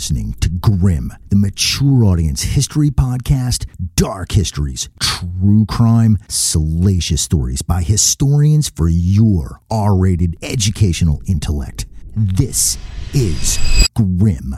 listening 0.00 0.32
to 0.40 0.48
Grim, 0.48 1.12
the 1.28 1.36
mature 1.36 2.06
audience 2.06 2.40
history 2.40 2.88
podcast, 2.88 3.66
dark 3.96 4.32
histories, 4.32 4.88
true 4.98 5.66
crime, 5.66 6.16
salacious 6.26 7.20
stories 7.20 7.60
by 7.60 7.82
historians 7.82 8.70
for 8.70 8.88
your 8.88 9.60
R 9.70 9.94
rated 9.94 10.38
educational 10.40 11.20
intellect. 11.26 11.84
This 12.16 12.78
is 13.12 13.58
Grim. 13.94 14.54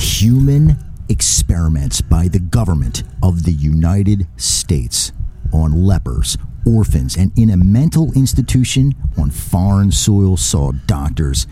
Human 0.00 0.78
experiments 1.08 2.00
by 2.00 2.26
the 2.26 2.40
government 2.40 3.04
of 3.22 3.44
the 3.44 3.52
United 3.52 4.26
States 4.36 5.12
on 5.52 5.70
lepers, 5.70 6.36
orphans, 6.66 7.16
and 7.16 7.36
in 7.38 7.50
a 7.50 7.56
mental 7.56 8.12
institution 8.12 8.94
on 9.18 9.30
foreign 9.30 9.92
soil 9.92 10.36
saw 10.36 10.72
doctors 10.86 11.46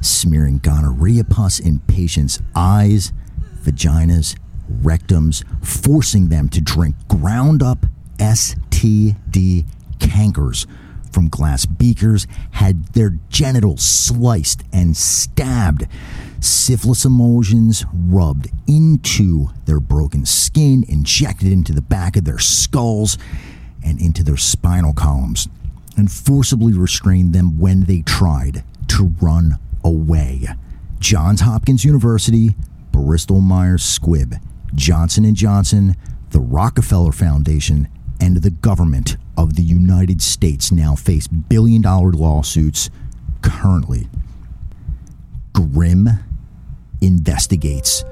smearing 0.00 0.58
gonorrhea 0.58 1.24
pus 1.24 1.58
in 1.58 1.80
patients' 1.80 2.40
eyes, 2.54 3.12
vaginas, 3.62 4.36
rectums, 4.82 5.44
forcing 5.64 6.28
them 6.28 6.48
to 6.48 6.60
drink 6.60 6.94
ground 7.08 7.62
up 7.62 7.86
STD 8.18 9.64
cankers 9.98 10.66
from 11.12 11.28
glass 11.28 11.66
beakers, 11.66 12.26
had 12.52 12.84
their 12.92 13.18
genitals 13.28 13.82
sliced 13.82 14.62
and 14.72 14.96
stabbed, 14.96 15.86
syphilis 16.40 17.04
emulsions 17.04 17.84
rubbed 17.92 18.48
into 18.66 19.48
their 19.64 19.80
broken 19.80 20.24
skin, 20.24 20.84
injected 20.86 21.50
into 21.50 21.72
the 21.72 21.82
back 21.82 22.16
of 22.16 22.24
their 22.24 22.38
skulls 22.38 23.18
and 23.88 24.00
into 24.00 24.22
their 24.22 24.36
spinal 24.36 24.92
columns, 24.92 25.48
and 25.96 26.12
forcibly 26.12 26.74
restrained 26.74 27.32
them 27.32 27.58
when 27.58 27.84
they 27.84 28.02
tried 28.02 28.62
to 28.88 29.12
run 29.20 29.58
away. 29.82 30.46
Johns 30.98 31.40
Hopkins 31.40 31.84
University, 31.84 32.54
Bristol 32.92 33.40
Myers 33.40 33.82
Squibb, 33.82 34.40
Johnson 34.74 35.34
& 35.34 35.34
Johnson, 35.34 35.96
the 36.30 36.40
Rockefeller 36.40 37.12
Foundation, 37.12 37.88
and 38.20 38.38
the 38.38 38.50
government 38.50 39.16
of 39.36 39.56
the 39.56 39.62
United 39.62 40.20
States 40.20 40.70
now 40.72 40.94
face 40.94 41.26
billion 41.28 41.82
dollar 41.82 42.12
lawsuits 42.12 42.90
currently. 43.42 44.08
Grim 45.52 46.08
investigates. 47.00 48.04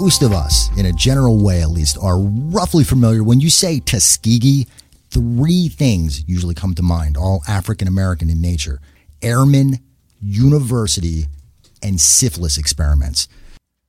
Most 0.00 0.22
of 0.22 0.32
us, 0.32 0.70
in 0.78 0.86
a 0.86 0.94
general 0.94 1.44
way 1.44 1.60
at 1.60 1.68
least, 1.68 1.98
are 2.00 2.18
roughly 2.18 2.84
familiar. 2.84 3.22
When 3.22 3.38
you 3.38 3.50
say 3.50 3.80
Tuskegee, 3.80 4.66
three 5.10 5.68
things 5.68 6.26
usually 6.26 6.54
come 6.54 6.74
to 6.76 6.82
mind, 6.82 7.18
all 7.18 7.42
African 7.46 7.86
American 7.86 8.30
in 8.30 8.40
nature 8.40 8.80
airmen, 9.20 9.78
university, 10.18 11.26
and 11.82 12.00
syphilis 12.00 12.56
experiments. 12.56 13.28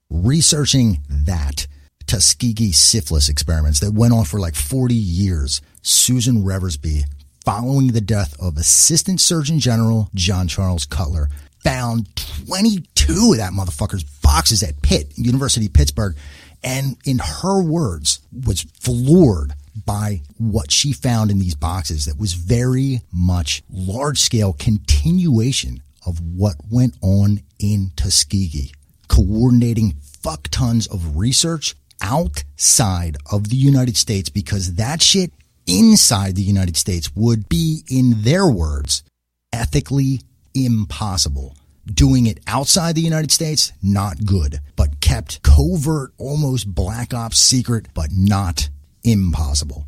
Researching 0.09 0.99
that, 1.07 1.65
Tuskegee 2.07 2.73
syphilis 2.73 3.29
experiments 3.29 3.79
that 3.79 3.93
went 3.93 4.13
on 4.13 4.25
for 4.25 4.37
like 4.37 4.55
40 4.55 4.93
years, 4.93 5.61
Susan 5.81 6.43
Reverby, 6.43 7.03
following 7.45 7.93
the 7.93 8.01
death 8.01 8.35
of 8.37 8.57
Assistant 8.57 9.21
Surgeon 9.21 9.61
General 9.61 10.09
John 10.13 10.49
Charles 10.49 10.85
Cutler, 10.85 11.29
found 11.63 12.13
22 12.47 13.31
of 13.31 13.37
that 13.37 13.53
motherfucker's 13.53 14.03
boxes 14.31 14.63
at 14.63 14.81
Pitt, 14.81 15.11
University 15.17 15.65
of 15.65 15.73
Pittsburgh, 15.73 16.15
and 16.63 16.95
in 17.03 17.19
her 17.19 17.61
words, 17.61 18.21
was 18.45 18.61
floored 18.79 19.51
by 19.85 20.21
what 20.37 20.71
she 20.71 20.93
found 20.93 21.29
in 21.29 21.37
these 21.37 21.53
boxes 21.53 22.05
that 22.05 22.17
was 22.17 22.31
very 22.31 23.01
much 23.11 23.61
large 23.69 24.21
scale 24.21 24.53
continuation 24.53 25.81
of 26.05 26.21
what 26.21 26.55
went 26.71 26.95
on 27.01 27.41
in 27.59 27.91
Tuskegee, 27.97 28.71
coordinating 29.09 29.95
fuck 30.23 30.47
tons 30.49 30.87
of 30.87 31.17
research 31.17 31.75
outside 32.01 33.17
of 33.33 33.49
the 33.49 33.57
United 33.57 33.97
States 33.97 34.29
because 34.29 34.75
that 34.75 35.01
shit 35.01 35.33
inside 35.67 36.37
the 36.37 36.41
United 36.41 36.77
States 36.77 37.13
would 37.15 37.49
be, 37.49 37.83
in 37.89 38.21
their 38.21 38.47
words, 38.47 39.03
ethically 39.51 40.21
impossible. 40.55 41.53
Doing 41.85 42.27
it 42.27 42.39
outside 42.47 42.95
the 42.95 43.01
United 43.01 43.31
States, 43.31 43.73
not 43.81 44.25
good, 44.25 44.59
but 44.75 45.01
kept 45.01 45.41
covert, 45.41 46.13
almost 46.17 46.73
black 46.73 47.13
ops 47.13 47.39
secret, 47.39 47.87
but 47.93 48.11
not 48.11 48.69
impossible. 49.03 49.85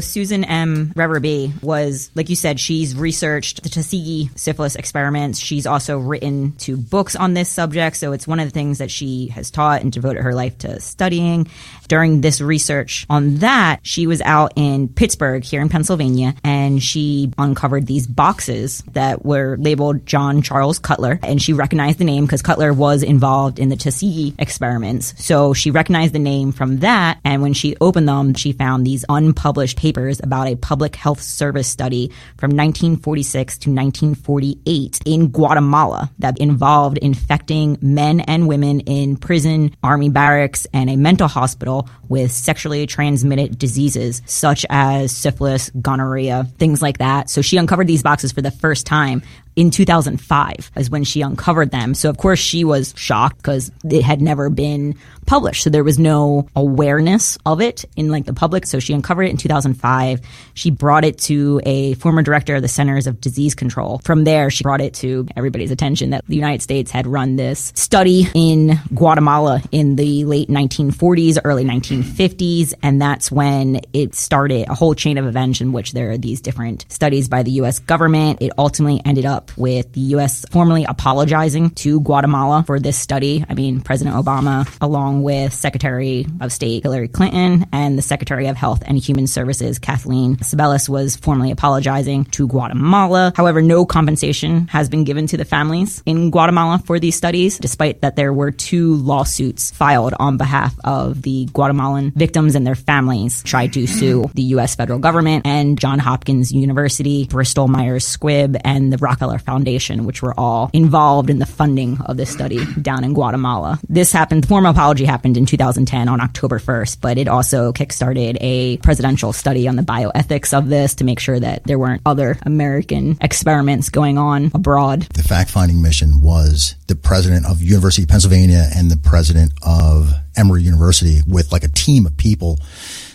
Susan 0.00 0.44
M. 0.44 0.92
Reverby 0.94 1.62
was, 1.62 2.10
like 2.14 2.28
you 2.28 2.36
said, 2.36 2.58
she's 2.58 2.96
researched 2.96 3.62
the 3.62 3.68
Tuskegee 3.68 4.30
syphilis 4.36 4.76
experiments. 4.76 5.38
She's 5.38 5.66
also 5.66 5.98
written 5.98 6.52
two 6.56 6.76
books 6.76 7.16
on 7.16 7.34
this 7.34 7.48
subject. 7.48 7.96
So 7.96 8.12
it's 8.12 8.26
one 8.26 8.40
of 8.40 8.46
the 8.46 8.52
things 8.52 8.78
that 8.78 8.90
she 8.90 9.28
has 9.28 9.50
taught 9.50 9.82
and 9.82 9.92
devoted 9.92 10.22
her 10.22 10.34
life 10.34 10.58
to 10.58 10.80
studying. 10.80 11.48
During 11.88 12.20
this 12.20 12.40
research 12.40 13.06
on 13.10 13.36
that, 13.36 13.80
she 13.82 14.06
was 14.06 14.20
out 14.22 14.52
in 14.56 14.88
Pittsburgh 14.88 15.44
here 15.44 15.60
in 15.60 15.68
Pennsylvania 15.68 16.34
and 16.44 16.82
she 16.82 17.32
uncovered 17.38 17.86
these 17.86 18.06
boxes 18.06 18.82
that 18.92 19.24
were 19.24 19.56
labeled 19.58 20.06
John 20.06 20.42
Charles 20.42 20.78
Cutler. 20.78 21.18
And 21.22 21.40
she 21.40 21.52
recognized 21.52 21.98
the 21.98 22.04
name 22.04 22.24
because 22.24 22.42
Cutler 22.42 22.72
was 22.72 23.02
involved 23.02 23.58
in 23.58 23.68
the 23.68 23.76
Tuskegee 23.76 24.34
experiments. 24.38 25.14
So 25.22 25.52
she 25.54 25.70
recognized 25.70 26.14
the 26.14 26.18
name 26.18 26.52
from 26.52 26.78
that. 26.78 27.18
And 27.24 27.42
when 27.42 27.52
she 27.52 27.76
opened 27.80 28.08
them, 28.08 28.34
she 28.34 28.52
found 28.52 28.86
these 28.86 29.04
unpublished 29.08 29.76
papers 29.76 29.89
papers 29.90 30.20
about 30.22 30.46
a 30.46 30.54
public 30.56 30.94
health 30.94 31.20
service 31.20 31.66
study 31.66 32.08
from 32.38 32.50
1946 32.50 33.58
to 33.58 33.70
1948 33.70 35.00
in 35.04 35.28
Guatemala 35.28 36.10
that 36.20 36.38
involved 36.38 36.98
infecting 36.98 37.76
men 37.82 38.20
and 38.20 38.46
women 38.46 38.80
in 38.80 39.16
prison, 39.16 39.74
army 39.82 40.08
barracks, 40.08 40.66
and 40.72 40.88
a 40.88 40.96
mental 40.96 41.26
hospital 41.26 41.88
with 42.08 42.30
sexually 42.30 42.86
transmitted 42.86 43.58
diseases 43.58 44.22
such 44.26 44.64
as 44.70 45.10
syphilis, 45.10 45.70
gonorrhea, 45.70 46.44
things 46.58 46.80
like 46.80 46.98
that. 46.98 47.28
So 47.28 47.42
she 47.42 47.56
uncovered 47.56 47.88
these 47.88 48.04
boxes 48.04 48.30
for 48.30 48.42
the 48.42 48.50
first 48.52 48.86
time 48.86 49.22
in 49.56 49.70
2005 49.70 50.70
is 50.76 50.90
when 50.90 51.04
she 51.04 51.22
uncovered 51.22 51.70
them. 51.70 51.94
So 51.94 52.08
of 52.08 52.16
course 52.16 52.38
she 52.38 52.64
was 52.64 52.94
shocked 52.96 53.38
because 53.38 53.70
it 53.84 54.02
had 54.02 54.22
never 54.22 54.50
been 54.50 54.94
published. 55.26 55.64
So 55.64 55.70
there 55.70 55.84
was 55.84 55.98
no 55.98 56.48
awareness 56.56 57.38
of 57.46 57.60
it 57.60 57.84
in 57.96 58.10
like 58.10 58.24
the 58.24 58.32
public. 58.32 58.66
So 58.66 58.80
she 58.80 58.92
uncovered 58.92 59.26
it 59.26 59.30
in 59.30 59.36
2005. 59.36 60.20
She 60.54 60.70
brought 60.70 61.04
it 61.04 61.18
to 61.18 61.60
a 61.64 61.94
former 61.94 62.22
director 62.22 62.56
of 62.56 62.62
the 62.62 62.68
Centers 62.68 63.06
of 63.06 63.20
Disease 63.20 63.54
Control. 63.54 64.00
From 64.04 64.24
there, 64.24 64.50
she 64.50 64.64
brought 64.64 64.80
it 64.80 64.94
to 64.94 65.26
everybody's 65.36 65.70
attention 65.70 66.10
that 66.10 66.26
the 66.26 66.36
United 66.36 66.62
States 66.62 66.90
had 66.90 67.06
run 67.06 67.36
this 67.36 67.72
study 67.76 68.28
in 68.34 68.78
Guatemala 68.94 69.62
in 69.70 69.96
the 69.96 70.24
late 70.24 70.48
1940s, 70.48 71.38
early 71.44 71.64
1950s. 71.64 72.74
And 72.82 73.00
that's 73.00 73.30
when 73.30 73.80
it 73.92 74.14
started 74.14 74.68
a 74.68 74.74
whole 74.74 74.94
chain 74.94 75.18
of 75.18 75.26
events 75.26 75.60
in 75.60 75.72
which 75.72 75.92
there 75.92 76.10
are 76.10 76.18
these 76.18 76.40
different 76.40 76.86
studies 76.88 77.28
by 77.28 77.42
the 77.42 77.52
U.S. 77.52 77.78
government. 77.78 78.42
It 78.42 78.52
ultimately 78.58 79.00
ended 79.04 79.26
up 79.26 79.39
with 79.56 79.92
the 79.92 80.00
U.S. 80.14 80.44
formally 80.50 80.84
apologizing 80.84 81.70
to 81.70 82.00
Guatemala 82.00 82.64
for 82.66 82.78
this 82.78 82.98
study. 82.98 83.44
I 83.48 83.54
mean, 83.54 83.80
President 83.80 84.16
Obama, 84.16 84.66
along 84.80 85.22
with 85.22 85.52
Secretary 85.52 86.26
of 86.40 86.52
State 86.52 86.82
Hillary 86.82 87.08
Clinton 87.08 87.66
and 87.72 87.96
the 87.96 88.02
Secretary 88.02 88.46
of 88.46 88.56
Health 88.56 88.82
and 88.86 88.98
Human 88.98 89.26
Services 89.26 89.78
Kathleen 89.78 90.36
Sebelius, 90.36 90.88
was 90.88 91.16
formally 91.16 91.50
apologizing 91.50 92.24
to 92.26 92.46
Guatemala. 92.46 93.32
However, 93.36 93.62
no 93.62 93.84
compensation 93.84 94.68
has 94.68 94.88
been 94.88 95.04
given 95.04 95.26
to 95.28 95.36
the 95.36 95.44
families 95.44 96.02
in 96.06 96.30
Guatemala 96.30 96.82
for 96.84 96.98
these 96.98 97.16
studies, 97.16 97.58
despite 97.58 98.00
that 98.02 98.16
there 98.16 98.32
were 98.32 98.50
two 98.50 98.94
lawsuits 98.96 99.70
filed 99.70 100.14
on 100.18 100.36
behalf 100.36 100.74
of 100.84 101.22
the 101.22 101.46
Guatemalan 101.52 102.12
victims 102.12 102.54
and 102.54 102.66
their 102.66 102.74
families 102.74 103.42
tried 103.42 103.72
to 103.72 103.86
sue 103.86 104.30
the 104.34 104.42
U.S. 104.54 104.74
federal 104.74 104.98
government 104.98 105.46
and 105.46 105.78
John 105.78 105.98
Hopkins 105.98 106.52
University, 106.52 107.26
Bristol 107.26 107.68
Myers 107.68 108.04
Squibb, 108.04 108.60
and 108.64 108.92
the 108.92 108.98
Rockefeller 108.98 109.29
Foundation, 109.38 110.04
which 110.04 110.22
were 110.22 110.38
all 110.38 110.70
involved 110.72 111.30
in 111.30 111.38
the 111.38 111.46
funding 111.46 112.00
of 112.02 112.16
this 112.16 112.30
study 112.30 112.64
down 112.80 113.04
in 113.04 113.14
Guatemala. 113.14 113.78
This 113.88 114.12
happened, 114.12 114.44
the 114.44 114.48
formal 114.48 114.70
apology 114.70 115.04
happened 115.04 115.36
in 115.36 115.46
2010 115.46 116.08
on 116.08 116.20
October 116.20 116.58
1st, 116.58 117.00
but 117.00 117.18
it 117.18 117.28
also 117.28 117.72
kickstarted 117.72 118.36
a 118.40 118.76
presidential 118.78 119.32
study 119.32 119.68
on 119.68 119.76
the 119.76 119.82
bioethics 119.82 120.56
of 120.56 120.68
this 120.68 120.94
to 120.96 121.04
make 121.04 121.20
sure 121.20 121.38
that 121.38 121.64
there 121.64 121.78
weren't 121.78 122.02
other 122.06 122.38
American 122.42 123.16
experiments 123.20 123.88
going 123.88 124.18
on 124.18 124.50
abroad. 124.54 125.02
The 125.14 125.22
fact 125.22 125.50
finding 125.50 125.82
mission 125.82 126.20
was 126.20 126.74
the 126.86 126.96
president 126.96 127.46
of 127.46 127.62
University 127.62 128.02
of 128.02 128.08
Pennsylvania 128.08 128.68
and 128.74 128.90
the 128.90 128.96
president 128.96 129.52
of 129.62 130.12
Emory 130.36 130.62
University 130.62 131.20
with 131.26 131.52
like 131.52 131.64
a 131.64 131.68
team 131.68 132.06
of 132.06 132.16
people 132.16 132.58